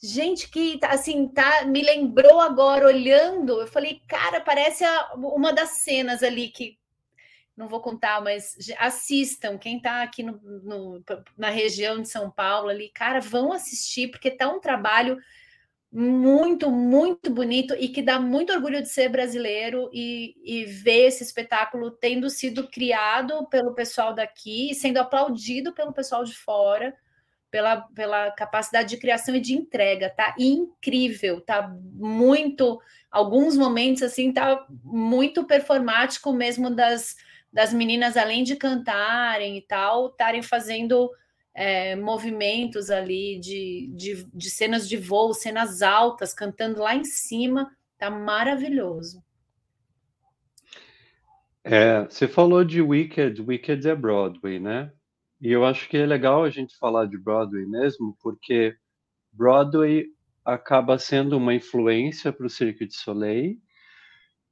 Gente, 0.04 0.50
que 0.50 0.80
assim, 0.84 1.28
tá, 1.28 1.64
me 1.66 1.82
lembrou 1.84 2.40
agora 2.40 2.88
olhando. 2.88 3.62
Eu 3.62 3.68
falei, 3.68 4.02
cara, 4.08 4.42
parece 4.42 4.84
a, 4.84 5.14
uma 5.16 5.54
das 5.54 5.70
cenas 5.82 6.24
ali 6.24 6.50
que 6.50 6.80
não 7.56 7.68
vou 7.68 7.82
contar, 7.82 8.20
mas 8.22 8.58
assistam. 8.80 9.58
Quem 9.58 9.78
está 9.78 10.02
aqui 10.02 10.24
no, 10.24 10.40
no, 10.42 11.04
na 11.38 11.50
região 11.50 12.02
de 12.02 12.10
São 12.10 12.32
Paulo 12.32 12.70
ali, 12.70 12.90
cara, 12.90 13.20
vão 13.20 13.54
assistir, 13.54 14.10
porque 14.10 14.30
está 14.30 14.50
um 14.50 14.60
trabalho 14.60 15.20
muito, 15.92 16.72
muito 16.72 17.30
bonito 17.30 17.76
e 17.78 17.90
que 17.90 18.02
dá 18.02 18.20
muito 18.20 18.54
orgulho 18.54 18.82
de 18.82 18.90
ser 18.90 19.10
brasileiro 19.10 19.90
e, 19.94 20.36
e 20.44 20.66
ver 20.66 21.08
esse 21.08 21.22
espetáculo 21.22 21.92
tendo 21.92 22.30
sido 22.30 22.68
criado 22.70 23.46
pelo 23.50 23.76
pessoal 23.76 24.14
daqui, 24.16 24.74
sendo 24.74 24.98
aplaudido 24.98 25.74
pelo 25.74 25.94
pessoal 25.94 26.24
de 26.24 26.36
fora. 26.36 26.96
Pela, 27.52 27.82
pela 27.94 28.32
capacidade 28.32 28.90
de 28.90 28.98
criação 28.98 29.36
e 29.36 29.42
de 29.42 29.54
entrega, 29.54 30.10
tá 30.10 30.34
incrível, 30.40 31.42
tá 31.42 31.68
muito, 31.94 32.80
alguns 33.12 33.58
momentos 33.58 34.04
assim, 34.04 34.32
tá 34.32 34.66
muito 34.84 35.46
performático 35.46 36.32
mesmo 36.32 36.74
das, 36.74 37.18
das 37.52 37.74
meninas, 37.74 38.16
além 38.16 38.44
de 38.44 38.56
cantarem 38.56 39.58
e 39.58 39.62
tal, 39.62 40.08
estarem 40.08 40.42
fazendo 40.42 41.12
é, 41.54 41.96
movimentos 41.96 42.90
ali 42.90 43.40
de, 43.40 43.92
de, 43.96 44.28
de, 44.34 44.50
cenas 44.50 44.88
de 44.88 44.98
voo, 44.98 45.34
cenas 45.34 45.82
altas, 45.82 46.34
cantando 46.34 46.82
lá 46.82 46.96
em 46.96 47.04
cima, 47.04 47.70
tá 47.98 48.10
maravilhoso. 48.10 49.24
É, 51.64 52.06
você 52.06 52.28
falou 52.28 52.64
de 52.64 52.82
Wicked, 52.82 53.42
Wicked 53.42 53.88
é 53.88 53.96
Broadway, 53.96 54.60
né? 54.60 54.92
E 55.42 55.52
eu 55.52 55.66
acho 55.66 55.90
que 55.90 55.98
é 55.98 56.06
legal 56.06 56.44
a 56.44 56.50
gente 56.52 56.78
falar 56.78 57.08
de 57.08 57.18
Broadway 57.18 57.66
mesmo, 57.66 58.16
porque 58.22 58.76
Broadway 59.34 60.06
acaba 60.46 61.00
sendo 61.00 61.36
uma 61.38 61.54
influência 61.54 62.32
para 62.32 62.46
o 62.46 62.50
Cirque 62.50 62.86
du 62.86 62.94
Soleil, 62.94 63.58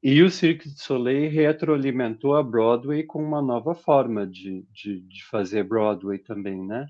e 0.01 0.23
o 0.23 0.31
Cirque 0.31 0.67
du 0.67 0.79
Soleil 0.79 1.29
retroalimentou 1.29 2.35
a 2.35 2.41
Broadway 2.41 3.03
com 3.03 3.23
uma 3.23 3.41
nova 3.41 3.75
forma 3.75 4.25
de, 4.25 4.65
de, 4.71 5.01
de 5.01 5.25
fazer 5.25 5.63
Broadway 5.63 6.17
também, 6.17 6.65
né? 6.65 6.87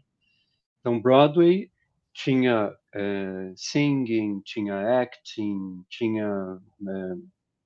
Então, 0.79 1.01
Broadway 1.01 1.69
tinha 2.13 2.73
é, 2.93 3.51
singing, 3.55 4.41
tinha 4.45 5.01
acting, 5.01 5.83
tinha 5.89 6.57
é, 6.87 7.15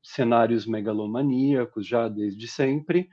cenários 0.02 0.66
megalomaníacos 0.66 1.86
já 1.86 2.08
desde 2.08 2.48
sempre, 2.48 3.08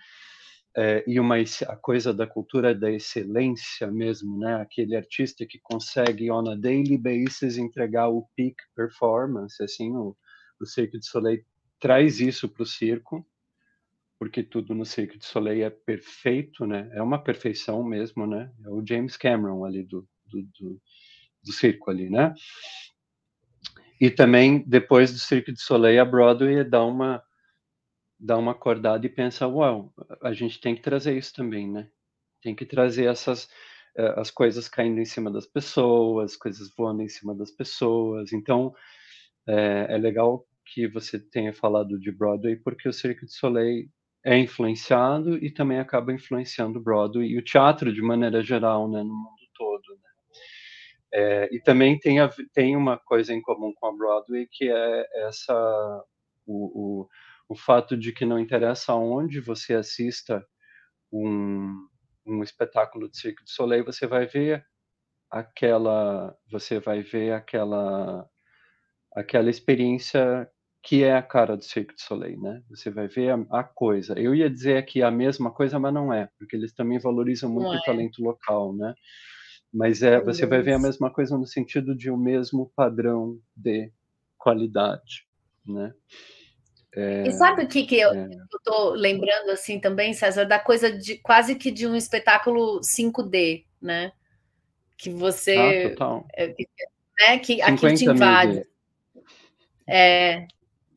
é, 0.76 1.02
e 1.06 1.18
uma 1.18 1.37
a 1.37 1.76
coisa 1.76 2.14
da 2.14 2.26
cultura 2.26 2.74
da 2.74 2.90
excelência 2.90 3.88
mesmo, 3.88 4.38
né? 4.38 4.54
Aquele 4.56 4.96
artista 4.96 5.44
que 5.46 5.59
consegue 5.62 6.30
on 6.30 6.48
a 6.48 6.54
daily 6.54 6.96
basis 6.96 7.59
entregar 7.59 8.09
o 8.09 8.26
peak 8.37 8.56
performance, 8.74 9.62
assim, 9.62 9.94
o, 9.96 10.16
o 10.61 10.66
Cirque 10.66 10.98
du 10.98 11.04
Soleil 11.04 11.44
traz 11.80 12.20
isso 12.20 12.48
para 12.48 12.62
o 12.62 12.66
circo, 12.66 13.26
porque 14.18 14.42
tudo 14.42 14.74
no 14.74 14.85
Cirque 14.85 15.18
du 15.18 15.24
Soleil 15.24 15.64
é 15.64 15.70
perfeito, 15.70 16.66
né? 16.66 16.90
É 16.92 17.02
uma 17.02 17.22
perfeição 17.22 17.83
mesmo, 17.83 18.26
né? 18.26 18.52
É 18.64 18.68
o 18.68 18.85
James 18.87 19.16
Cameron 19.16 19.64
ali 19.64 19.83
do, 19.83 20.06
do, 20.26 20.42
do, 20.42 20.80
do 21.42 21.52
circo 21.52 21.90
ali, 21.90 22.09
né? 22.11 22.33
E 24.00 24.11
também, 24.11 24.62
depois 24.66 25.12
do 25.12 25.18
Cirque 25.18 25.52
du 25.52 25.61
Soleil, 25.61 26.00
a 26.00 26.04
Broadway 26.04 26.62
dá 26.64 26.85
uma, 26.85 27.22
dá 28.20 28.37
uma 28.37 28.52
acordada 28.52 29.04
e 29.06 29.09
pensa, 29.09 29.48
uau, 29.48 29.92
a 30.22 30.33
gente 30.33 30.61
tem 30.61 30.74
que 30.74 30.83
trazer 30.83 31.16
isso 31.16 31.35
também, 31.35 31.68
né? 31.70 31.88
Tem 32.42 32.54
que 32.54 32.66
trazer 32.66 33.06
essas 33.06 33.48
eh, 33.96 34.14
as 34.16 34.30
coisas 34.30 34.68
caindo 34.68 35.00
em 35.00 35.04
cima 35.04 35.30
das 35.30 35.46
pessoas, 35.46 36.37
coisas 36.37 36.70
voando 36.76 37.02
em 37.02 37.09
cima 37.09 37.35
das 37.35 37.50
pessoas. 37.50 38.33
Então, 38.33 38.74
é, 39.46 39.87
é 39.90 39.98
legal 39.98 40.46
que 40.66 40.87
você 40.88 41.18
tenha 41.18 41.52
falado 41.52 41.98
de 41.98 42.12
Broadway, 42.12 42.56
porque 42.56 42.88
o 42.88 42.92
Cirque 42.92 43.24
du 43.26 43.33
Soleil 43.33 43.88
é 44.24 44.38
influenciado 44.38 45.37
e 45.38 45.50
também 45.50 45.78
acaba 45.80 46.12
influenciando 46.12 46.80
Broadway 46.80 47.28
e 47.28 47.38
o 47.38 47.44
teatro 47.44 47.92
de 47.92 48.02
maneira 48.02 48.42
geral, 48.42 48.88
né, 48.88 49.02
no 49.02 49.09
mundo 49.14 49.48
todo. 49.56 49.83
Né? 49.94 50.11
É, 51.12 51.48
e 51.54 51.61
também 51.62 51.98
tem, 51.98 52.20
a, 52.20 52.30
tem 52.52 52.76
uma 52.76 52.98
coisa 52.98 53.33
em 53.35 53.40
comum 53.42 53.72
com 53.74 53.87
a 53.87 53.96
Broadway, 53.96 54.46
que 54.50 54.70
é 54.70 55.06
essa 55.26 56.04
o, 56.46 57.02
o, 57.02 57.09
o 57.50 57.56
fato 57.56 57.96
de 57.96 58.12
que 58.12 58.24
não 58.24 58.38
interessa 58.38 58.94
onde 58.94 59.40
você 59.40 59.74
assista 59.74 60.46
um, 61.12 61.74
um 62.24 62.44
espetáculo 62.44 63.10
de 63.10 63.18
Cirque 63.18 63.42
du 63.42 63.50
Soleil, 63.50 63.84
você 63.84 64.06
vai 64.06 64.24
ver 64.24 64.64
aquela 65.28 66.32
você 66.48 66.78
vai 66.78 67.02
ver 67.02 67.32
aquela 67.32 68.24
aquela 69.12 69.50
experiência 69.50 70.48
que 70.80 71.02
é 71.02 71.16
a 71.16 71.22
cara 71.22 71.56
do 71.56 71.64
Cirque 71.64 71.92
du 71.92 72.00
Soleil, 72.00 72.40
né? 72.40 72.62
Você 72.70 72.88
vai 72.88 73.08
ver 73.08 73.30
a, 73.30 73.44
a, 73.50 73.64
coisa. 73.64 74.16
Eu 74.16 74.32
ia 74.32 74.48
dizer 74.48 74.76
aqui 74.76 75.02
a 75.02 75.10
mesma 75.10 75.50
coisa, 75.50 75.76
mas 75.76 75.92
não 75.92 76.14
é, 76.14 76.30
porque 76.38 76.54
eles 76.54 76.72
também 76.72 77.00
valorizam 77.00 77.50
muito 77.50 77.76
o 77.76 77.82
talento 77.82 78.22
local, 78.22 78.72
né? 78.76 78.94
Mas 79.74 80.04
é, 80.04 80.20
você 80.20 80.46
vai 80.46 80.62
ver 80.62 80.74
a 80.74 80.78
mesma 80.78 81.12
coisa 81.12 81.36
no 81.36 81.46
sentido 81.46 81.96
de 81.96 82.10
o 82.10 82.14
um 82.14 82.16
mesmo 82.16 82.72
padrão 82.76 83.40
de 83.56 83.92
qualidade, 84.38 85.26
né? 85.66 85.92
É, 86.94 87.29
e 87.29 87.33
sabe 87.33 87.62
o 87.62 87.68
que, 87.68 87.85
que 87.85 87.98
eu, 87.98 88.12
é. 88.12 88.29
estou 88.53 88.90
lembrando 88.90 89.50
assim 89.50 89.79
também, 89.79 90.12
César, 90.12 90.44
da 90.44 90.59
coisa 90.59 90.90
de 90.90 91.16
quase 91.18 91.55
que 91.55 91.70
de 91.70 91.87
um 91.87 91.94
espetáculo 91.94 92.81
5D, 92.81 93.64
né? 93.81 94.12
Que 94.96 95.11
você. 95.11 95.94
Ah. 96.00 96.22
É, 96.35 96.55
né, 97.18 97.38
que 97.38 97.62
aqui 97.62 97.94
te 97.94 98.05
invade. 98.05 98.66
É, 99.87 100.46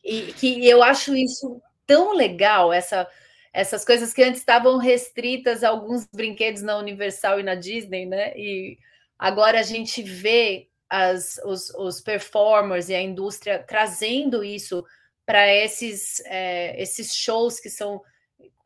e 0.03 0.34
que 0.34 0.67
eu 0.67 0.84
acho 0.84 1.15
isso 1.15 1.62
tão 1.86 2.13
legal, 2.13 2.73
essa, 2.73 3.08
essas 3.51 3.86
coisas 3.86 4.13
que 4.13 4.23
antes 4.23 4.39
estavam 4.39 4.77
restritas 4.77 5.63
a 5.63 5.69
alguns 5.69 6.08
brinquedos 6.12 6.62
na 6.62 6.77
Universal 6.77 7.39
e 7.39 7.43
na 7.43 7.56
Disney, 7.56 8.06
né? 8.06 8.34
E 8.36 8.77
agora 9.17 9.60
a 9.60 9.63
gente 9.63 10.01
vê 10.01 10.67
as, 10.89 11.39
os, 11.45 11.69
os 11.75 12.01
performers 12.01 12.89
e 12.89 12.95
a 12.95 13.01
indústria 13.01 13.60
trazendo 13.60 14.43
isso 14.43 14.84
para 15.25 15.47
esses, 15.53 16.21
é, 16.25 16.81
esses 16.81 17.15
shows 17.15 17.59
que 17.59 17.69
são 17.69 18.01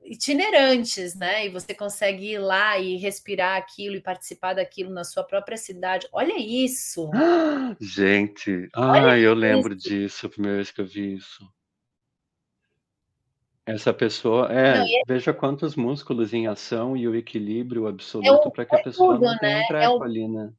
itinerantes, 0.08 1.16
né? 1.16 1.46
E 1.46 1.50
você 1.50 1.74
consegue 1.74 2.34
ir 2.34 2.40
lá 2.40 2.80
e 2.80 2.96
respirar 2.98 3.58
aquilo 3.58 3.96
e 3.96 4.02
participar 4.02 4.54
daquilo 4.54 4.90
na 4.90 5.04
sua 5.04 5.24
própria 5.24 5.58
cidade. 5.58 6.08
Olha 6.12 6.38
isso! 6.38 7.10
Gente, 7.80 8.70
ah, 8.74 9.18
eu 9.18 9.34
lembro 9.34 9.76
disso, 9.76 10.26
a 10.26 10.30
primeira 10.30 10.58
vez 10.58 10.72
que 10.72 10.82
eu 10.82 10.86
vi 10.86 11.16
isso. 11.16 11.46
Essa 13.66 13.94
pessoa, 13.94 14.48
é, 14.50 14.78
Não, 14.78 14.86
é... 14.86 15.02
veja 15.06 15.34
quantos 15.34 15.76
músculos 15.76 16.34
em 16.34 16.48
ação 16.48 16.96
e 16.96 17.06
o 17.06 17.14
equilíbrio 17.14 17.86
absoluto 17.86 18.48
é 18.48 18.52
para 18.52 18.66
que 18.66 18.76
a 18.78 18.80
é 18.80 18.84
pessoa 18.84 19.16
tudo, 19.16 19.26
não 19.26 19.38
tenha 19.38 19.58
né? 19.58 19.64
um 19.64 19.68
treco 19.68 19.84
é 19.84 19.90
o... 19.90 20.04
ali, 20.04 20.28
né? 20.30 20.54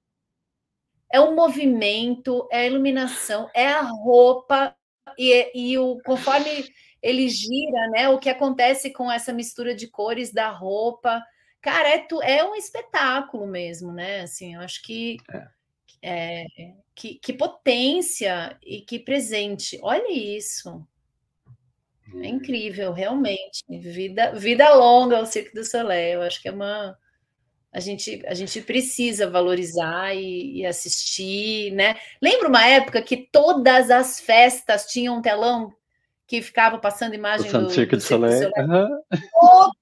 É 1.11 1.19
o 1.19 1.35
movimento, 1.35 2.47
é 2.53 2.59
a 2.59 2.67
iluminação, 2.67 3.49
é 3.55 3.67
a 3.67 3.81
roupa 3.81 4.77
e, 5.19 5.51
e 5.55 5.79
o 5.79 6.01
conforme 6.05 6.69
ele 7.03 7.29
gira, 7.29 7.89
né? 7.91 8.09
O 8.09 8.19
que 8.19 8.29
acontece 8.29 8.91
com 8.91 9.11
essa 9.11 9.33
mistura 9.33 9.75
de 9.75 9.87
cores 9.87 10.33
da 10.33 10.51
roupa, 10.51 11.23
cara, 11.61 11.89
é, 11.89 11.99
tu, 11.99 12.21
é 12.23 12.45
um 12.45 12.55
espetáculo 12.55 13.47
mesmo, 13.47 13.93
né? 13.93 14.23
Assim, 14.23 14.55
eu 14.55 14.61
acho 14.61 14.83
que, 14.83 15.17
é. 15.33 15.49
É, 16.03 16.45
que 16.95 17.15
que 17.15 17.33
potência 17.33 18.57
e 18.63 18.81
que 18.81 18.99
presente. 18.99 19.79
Olha 19.83 20.11
isso. 20.11 20.87
É 22.09 22.17
uhum. 22.17 22.25
incrível, 22.25 22.93
realmente. 22.93 23.63
Vida, 23.69 24.33
vida 24.33 24.73
longa 24.75 25.19
ao 25.19 25.27
Cirque 25.27 25.55
du 25.55 25.65
Soleil. 25.65 26.21
Eu 26.21 26.23
acho 26.23 26.41
que 26.41 26.49
é 26.49 26.53
uma. 26.53 26.97
A 27.71 27.81
gente, 27.81 28.25
a 28.27 28.33
gente 28.33 28.63
precisa 28.63 29.29
valorizar 29.29 30.15
e, 30.15 30.61
e, 30.61 30.67
assistir, 30.67 31.71
né? 31.73 31.97
Lembra 32.21 32.49
uma 32.49 32.67
época 32.67 33.03
que 33.03 33.29
todas 33.31 33.91
as 33.91 34.19
festas 34.19 34.87
tinham 34.87 35.19
um 35.19 35.23
telão 35.23 35.73
que 36.27 36.41
ficava 36.41 36.79
passando 36.79 37.15
imagem 37.15 37.51
do, 37.51 37.65
do 37.65 37.71
Cirque 37.71 37.97
du 37.97 38.03
Soleil? 38.03 38.51
Uhum. 38.57 39.03
Todas, 39.41 39.75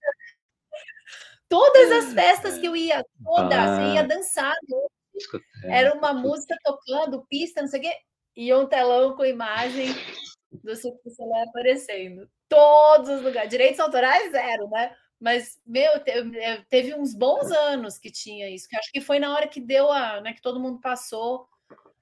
todas, 1.49 1.92
as 1.92 2.12
festas 2.14 2.59
que 2.59 2.66
eu 2.66 2.75
ia, 2.75 3.05
todas, 3.25 3.59
ah. 3.59 3.83
eu 3.83 3.94
ia 3.94 4.03
dançar. 4.03 4.55
Era 5.64 5.94
uma 5.94 6.12
música 6.12 6.57
tocando, 6.64 7.25
pista, 7.29 7.62
não 7.62 7.68
sei 7.68 7.81
o 7.81 7.83
quê, 7.85 7.92
e 8.37 8.53
um 8.53 8.66
telão 8.66 9.16
com 9.16 9.25
imagem 9.25 9.94
do 10.62 10.75
Cirque 10.75 11.11
Soleil 11.11 11.49
aparecendo. 11.49 12.29
Todos 12.49 13.11
os 13.11 13.22
lugares. 13.22 13.49
Direitos 13.49 13.79
autorais, 13.79 14.31
zero, 14.33 14.68
né? 14.70 14.94
Mas, 15.20 15.61
meu, 15.66 15.90
é, 16.07 16.62
teve 16.68 16.94
uns 16.94 17.14
bons 17.14 17.50
anos 17.50 17.98
que 17.98 18.11
tinha 18.11 18.50
isso, 18.50 18.68
que 18.68 18.76
acho 18.76 18.92
que 18.92 19.00
foi 19.00 19.18
na 19.18 19.35
hora 19.35 19.48
que 19.48 19.61
deu 19.61 19.90
a. 19.90 20.20
Né, 20.20 20.33
que 20.33 20.42
todo 20.42 20.61
mundo 20.61 20.81
passou 20.81 21.48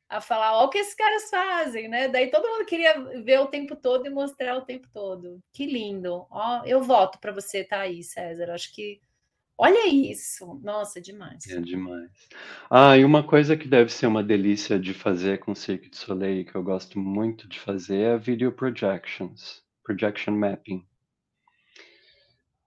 a 0.08 0.20
falar, 0.20 0.58
ó, 0.58 0.64
o 0.64 0.68
que 0.68 0.78
esses 0.78 0.94
caras 0.94 1.30
fazem, 1.30 1.88
né? 1.88 2.08
Daí 2.08 2.30
todo 2.30 2.48
mundo 2.48 2.66
queria 2.66 3.00
ver 3.22 3.40
o 3.40 3.46
tempo 3.46 3.74
todo 3.74 4.06
e 4.06 4.10
mostrar 4.10 4.56
o 4.56 4.64
tempo 4.64 4.88
todo. 4.92 5.40
Que 5.52 5.66
lindo. 5.66 6.26
Ó, 6.30 6.62
eu 6.64 6.82
voto 6.82 7.18
para 7.18 7.32
você 7.32 7.64
tá 7.64 7.80
aí, 7.80 8.02
César. 8.02 8.50
Acho 8.50 8.72
que 8.72 9.00
Olha 9.56 9.86
isso! 9.86 10.60
Nossa, 10.64 11.00
demais. 11.00 11.46
É 11.46 11.60
demais. 11.60 12.10
Ah, 12.68 12.98
e 12.98 13.04
uma 13.04 13.22
coisa 13.22 13.56
que 13.56 13.68
deve 13.68 13.92
ser 13.92 14.08
uma 14.08 14.22
delícia 14.22 14.78
de 14.78 14.92
fazer 14.92 15.38
com 15.38 15.54
Cirque 15.54 15.88
du 15.88 15.96
Soleil, 15.96 16.44
que 16.44 16.56
eu 16.56 16.62
gosto 16.62 16.98
muito 16.98 17.48
de 17.48 17.60
fazer, 17.60 18.00
é 18.00 18.18
video 18.18 18.50
projections, 18.50 19.62
projection 19.84 20.34
mapping. 20.34 20.84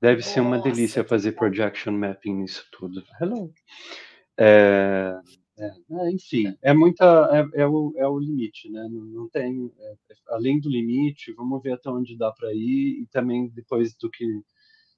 Deve 0.02 0.22
ser 0.22 0.42
uma 0.42 0.60
delícia 0.60 1.04
fazer 1.04 1.32
projection 1.32 1.92
mapping 1.92 2.36
nisso 2.36 2.66
tudo. 2.72 3.04
Hello. 3.20 3.52
É, 4.38 5.20
é, 5.58 5.66
é, 5.66 6.12
enfim, 6.12 6.56
é 6.62 6.72
muita, 6.72 7.04
é, 7.34 7.62
é, 7.62 7.68
o, 7.68 7.92
é 7.98 8.08
o 8.08 8.20
limite, 8.20 8.70
né? 8.70 8.88
Não, 8.92 9.02
não 9.06 9.30
tem, 9.30 9.72
é, 9.80 9.96
além 10.30 10.60
do 10.60 10.70
limite, 10.70 11.34
vamos 11.34 11.62
ver 11.64 11.74
até 11.74 11.90
onde 11.90 12.16
dá 12.16 12.32
para 12.32 12.54
ir 12.54 13.02
e 13.02 13.08
também 13.08 13.50
depois 13.50 13.96
do 13.96 14.10
que 14.10 14.26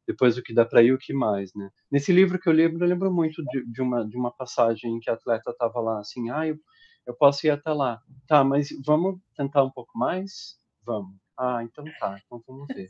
depois 0.05 0.37
o 0.37 0.43
que 0.43 0.53
dá 0.53 0.65
para 0.65 0.81
ir 0.83 0.91
o 0.91 0.97
que 0.97 1.13
mais, 1.13 1.53
né? 1.53 1.69
Nesse 1.89 2.11
livro 2.11 2.39
que 2.39 2.49
eu 2.49 2.53
lembro, 2.53 2.83
eu 2.83 2.89
lembro 2.89 3.13
muito 3.13 3.43
de, 3.45 3.63
de 3.65 3.81
uma 3.81 4.05
de 4.05 4.17
uma 4.17 4.31
passagem 4.31 4.95
em 4.95 4.99
que 4.99 5.09
a 5.09 5.13
atleta 5.13 5.51
estava 5.51 5.79
lá 5.79 5.99
assim, 5.99 6.29
ah, 6.29 6.45
eu, 6.47 6.57
eu 7.05 7.13
posso 7.15 7.47
ir 7.47 7.51
até 7.51 7.71
lá, 7.71 8.01
tá? 8.27 8.43
Mas 8.43 8.69
vamos 8.85 9.19
tentar 9.37 9.63
um 9.63 9.71
pouco 9.71 9.97
mais, 9.97 10.57
vamos. 10.85 11.15
Ah, 11.37 11.63
então 11.63 11.85
tá, 11.99 12.19
então 12.25 12.43
vamos 12.45 12.67
ver. 12.67 12.89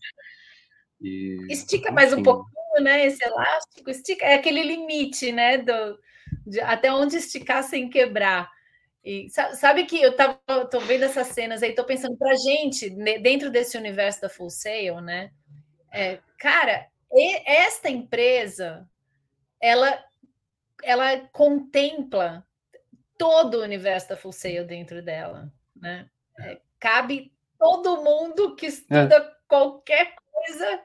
E, 1.02 1.48
estica 1.50 1.92
mais 1.92 2.14
um 2.14 2.22
pouquinho, 2.22 2.84
né? 2.84 3.06
Esse 3.06 3.24
elástico, 3.24 3.90
estica, 3.90 4.26
é 4.26 4.36
aquele 4.36 4.64
limite, 4.64 5.32
né? 5.32 5.58
Do, 5.58 6.00
de, 6.46 6.60
até 6.62 6.92
onde 6.92 7.18
esticar 7.18 7.64
sem 7.64 7.90
quebrar. 7.90 8.50
E 9.04 9.28
sabe 9.56 9.86
que 9.86 10.02
eu 10.02 10.16
tava, 10.16 10.40
tô 10.70 10.80
vendo 10.82 11.04
essas 11.06 11.28
cenas 11.28 11.64
aí, 11.64 11.74
tô 11.74 11.86
pensando 11.86 12.18
pra 12.18 12.36
gente, 12.36 12.90
dentro 13.22 13.50
desse 13.50 13.78
universo 13.78 14.22
da 14.22 14.30
Full 14.30 14.50
Sail, 14.50 15.00
né? 15.00 15.32
É, 15.92 16.20
cara, 16.38 16.88
esta 17.46 17.90
empresa, 17.90 18.88
ela, 19.60 20.04
ela 20.84 21.18
contempla 21.32 22.46
todo 23.18 23.56
o 23.56 23.64
universo 23.64 24.10
da 24.10 24.18
Full 24.18 24.34
Sail 24.34 24.66
dentro 24.66 25.02
dela, 25.02 25.52
né? 25.76 26.10
É, 26.40 26.60
cabe 26.80 27.34
todo 27.58 28.04
mundo 28.04 28.56
que 28.56 28.68
estuda 28.68 29.16
é. 29.16 29.32
qualquer 29.48 30.14
coisa, 30.32 30.82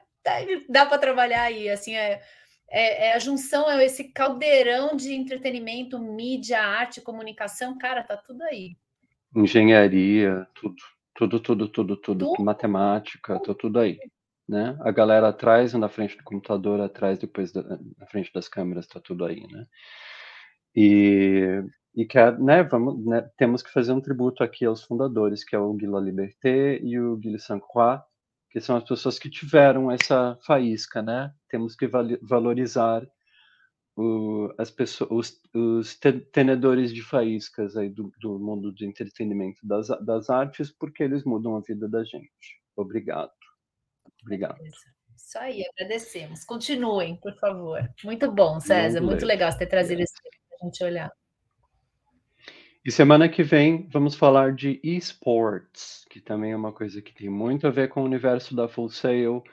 dá 0.69 0.85
para 0.85 0.97
trabalhar 0.97 1.43
aí, 1.43 1.69
assim, 1.69 1.95
é, 1.95 2.21
é, 2.69 3.07
é, 3.07 3.13
a 3.13 3.19
junção, 3.19 3.69
é 3.69 3.85
esse 3.85 4.05
caldeirão 4.05 4.95
de 4.95 5.13
entretenimento, 5.13 5.99
mídia, 5.99 6.61
arte, 6.61 7.01
comunicação, 7.01 7.77
cara, 7.77 8.03
tá 8.03 8.17
tudo 8.17 8.41
aí. 8.43 8.75
Engenharia, 9.35 10.47
tudo, 10.55 10.75
tudo, 11.13 11.39
tudo, 11.39 11.67
tudo, 11.67 11.97
tudo, 11.97 12.25
tudo. 12.25 12.43
matemática, 12.43 13.39
tá 13.39 13.53
tudo 13.53 13.79
aí 13.79 13.99
né? 14.47 14.77
A 14.81 14.91
galera 14.91 15.29
atrás, 15.29 15.73
na 15.73 15.89
frente 15.89 16.17
do 16.17 16.23
computador, 16.23 16.79
atrás, 16.79 17.17
depois 17.17 17.51
da, 17.51 17.63
na 17.97 18.05
frente 18.07 18.31
das 18.33 18.47
câmeras, 18.47 18.85
está 18.85 18.99
tudo 18.99 19.25
aí, 19.25 19.45
né? 19.51 19.65
E, 20.75 21.63
e 21.95 22.05
que, 22.05 22.19
né, 22.31 22.63
vamos, 22.63 23.03
né, 23.05 23.29
temos 23.37 23.63
que 23.63 23.71
fazer 23.71 23.93
um 23.93 24.01
tributo 24.01 24.43
aqui 24.43 24.65
aos 24.65 24.83
fundadores, 24.83 25.43
que 25.43 25.55
é 25.55 25.59
o 25.59 25.73
Guy 25.73 25.87
Liberté 26.03 26.79
e 26.81 26.99
o 26.99 27.17
Guy 27.17 27.39
Saint-Croix, 27.39 28.01
que 28.55 28.61
são 28.61 28.77
as 28.77 28.85
pessoas 28.85 29.19
que 29.19 29.29
tiveram 29.29 29.91
essa 29.91 30.39
faísca, 30.47 31.01
né? 31.01 31.29
Temos 31.49 31.75
que 31.75 31.89
valorizar 32.21 33.05
o, 33.97 34.49
as 34.57 34.71
pessoas, 34.71 35.11
os, 35.11 35.41
os, 35.53 35.99
tenedores 36.31 36.93
de 36.93 37.03
faíscas 37.03 37.75
aí 37.75 37.89
do, 37.89 38.13
do 38.21 38.39
mundo 38.39 38.73
de 38.73 38.85
entretenimento 38.85 39.59
das, 39.61 39.89
das 40.05 40.29
artes, 40.29 40.71
porque 40.71 41.03
eles 41.03 41.25
mudam 41.25 41.57
a 41.57 41.59
vida 41.59 41.89
da 41.89 42.01
gente. 42.05 42.61
Obrigado. 42.77 43.33
Obrigado. 44.21 44.57
Isso 44.63 45.37
aí, 45.37 45.61
agradecemos. 45.73 46.45
Continuem, 46.45 47.17
por 47.17 47.37
favor. 47.37 47.81
Muito 48.05 48.31
bom, 48.31 48.61
César. 48.61 49.01
Muito 49.01 49.25
legal 49.25 49.51
você 49.51 49.57
ter 49.57 49.67
trazido 49.67 50.01
isso 50.01 50.13
para 50.23 50.57
a 50.61 50.65
gente 50.65 50.81
olhar. 50.81 51.11
E 52.85 52.91
semana 52.91 53.27
que 53.27 53.41
vem 53.41 53.89
vamos 53.89 54.13
falar 54.13 54.53
de 54.53 54.79
esports, 54.83 56.05
que 56.07 56.21
também 56.21 56.51
é 56.51 56.55
uma 56.55 56.71
coisa 56.71 57.01
que 57.01 57.15
tem 57.15 57.27
muito 57.27 57.65
a 57.65 57.71
ver 57.71 57.89
com 57.89 58.03
o 58.03 58.05
universo 58.05 58.55
da 58.55 58.67
Full 58.67 58.89
Sail. 58.89 59.43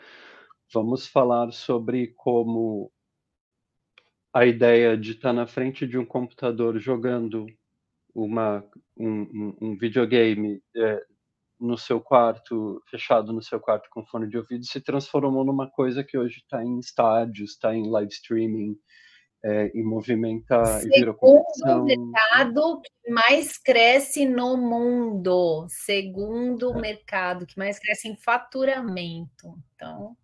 Vamos 0.71 1.07
falar 1.07 1.51
sobre 1.51 2.09
como 2.09 2.93
a 4.35 4.45
ideia 4.45 4.99
de 4.99 5.13
estar 5.13 5.33
na 5.33 5.47
frente 5.47 5.87
de 5.87 5.97
um 5.97 6.05
computador 6.05 6.79
jogando 6.79 7.47
uma, 8.15 8.63
um, 8.99 9.23
um, 9.23 9.57
um 9.63 9.79
videogame 9.79 10.63
é, 10.77 11.03
no 11.59 11.79
seu 11.79 12.03
quarto, 12.03 12.83
fechado 12.91 13.33
no 13.33 13.43
seu 13.43 13.59
quarto 13.59 13.89
com 13.89 14.05
fone 14.05 14.29
de 14.29 14.37
ouvido, 14.37 14.67
se 14.67 14.79
transformou 14.79 15.43
numa 15.43 15.71
coisa 15.71 16.05
que 16.05 16.19
hoje 16.19 16.41
está 16.41 16.63
em 16.63 16.79
estádios, 16.79 17.53
está 17.53 17.75
em 17.75 17.89
live 17.89 18.13
streaming, 18.13 18.77
é, 19.45 19.71
e 19.75 19.83
movimenta 19.83 20.65
Segundo 20.65 20.95
e 20.95 20.99
vira 20.99 21.15
competição. 21.15 21.83
o 21.83 21.85
mercado 21.85 22.81
que 22.81 23.11
mais 23.11 23.59
cresce 23.59 24.27
no 24.27 24.57
mundo. 24.57 25.67
Segundo 25.69 26.71
o 26.71 26.79
é. 26.79 26.81
mercado 26.81 27.47
que 27.47 27.59
mais 27.59 27.79
cresce 27.79 28.09
em 28.09 28.17
faturamento. 28.17 29.59
Então. 29.75 30.17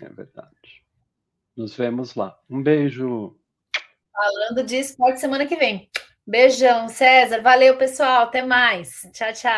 É 0.00 0.08
verdade. 0.08 0.84
Nos 1.56 1.76
vemos 1.76 2.14
lá. 2.14 2.38
Um 2.50 2.62
beijo. 2.62 3.38
Falando 4.12 4.66
de 4.66 4.76
esporte 4.76 5.20
semana 5.20 5.46
que 5.46 5.56
vem. 5.56 5.88
Beijão, 6.26 6.88
César. 6.88 7.40
Valeu, 7.40 7.78
pessoal. 7.78 8.24
Até 8.24 8.42
mais. 8.44 9.02
Tchau, 9.12 9.32
tchau. 9.32 9.52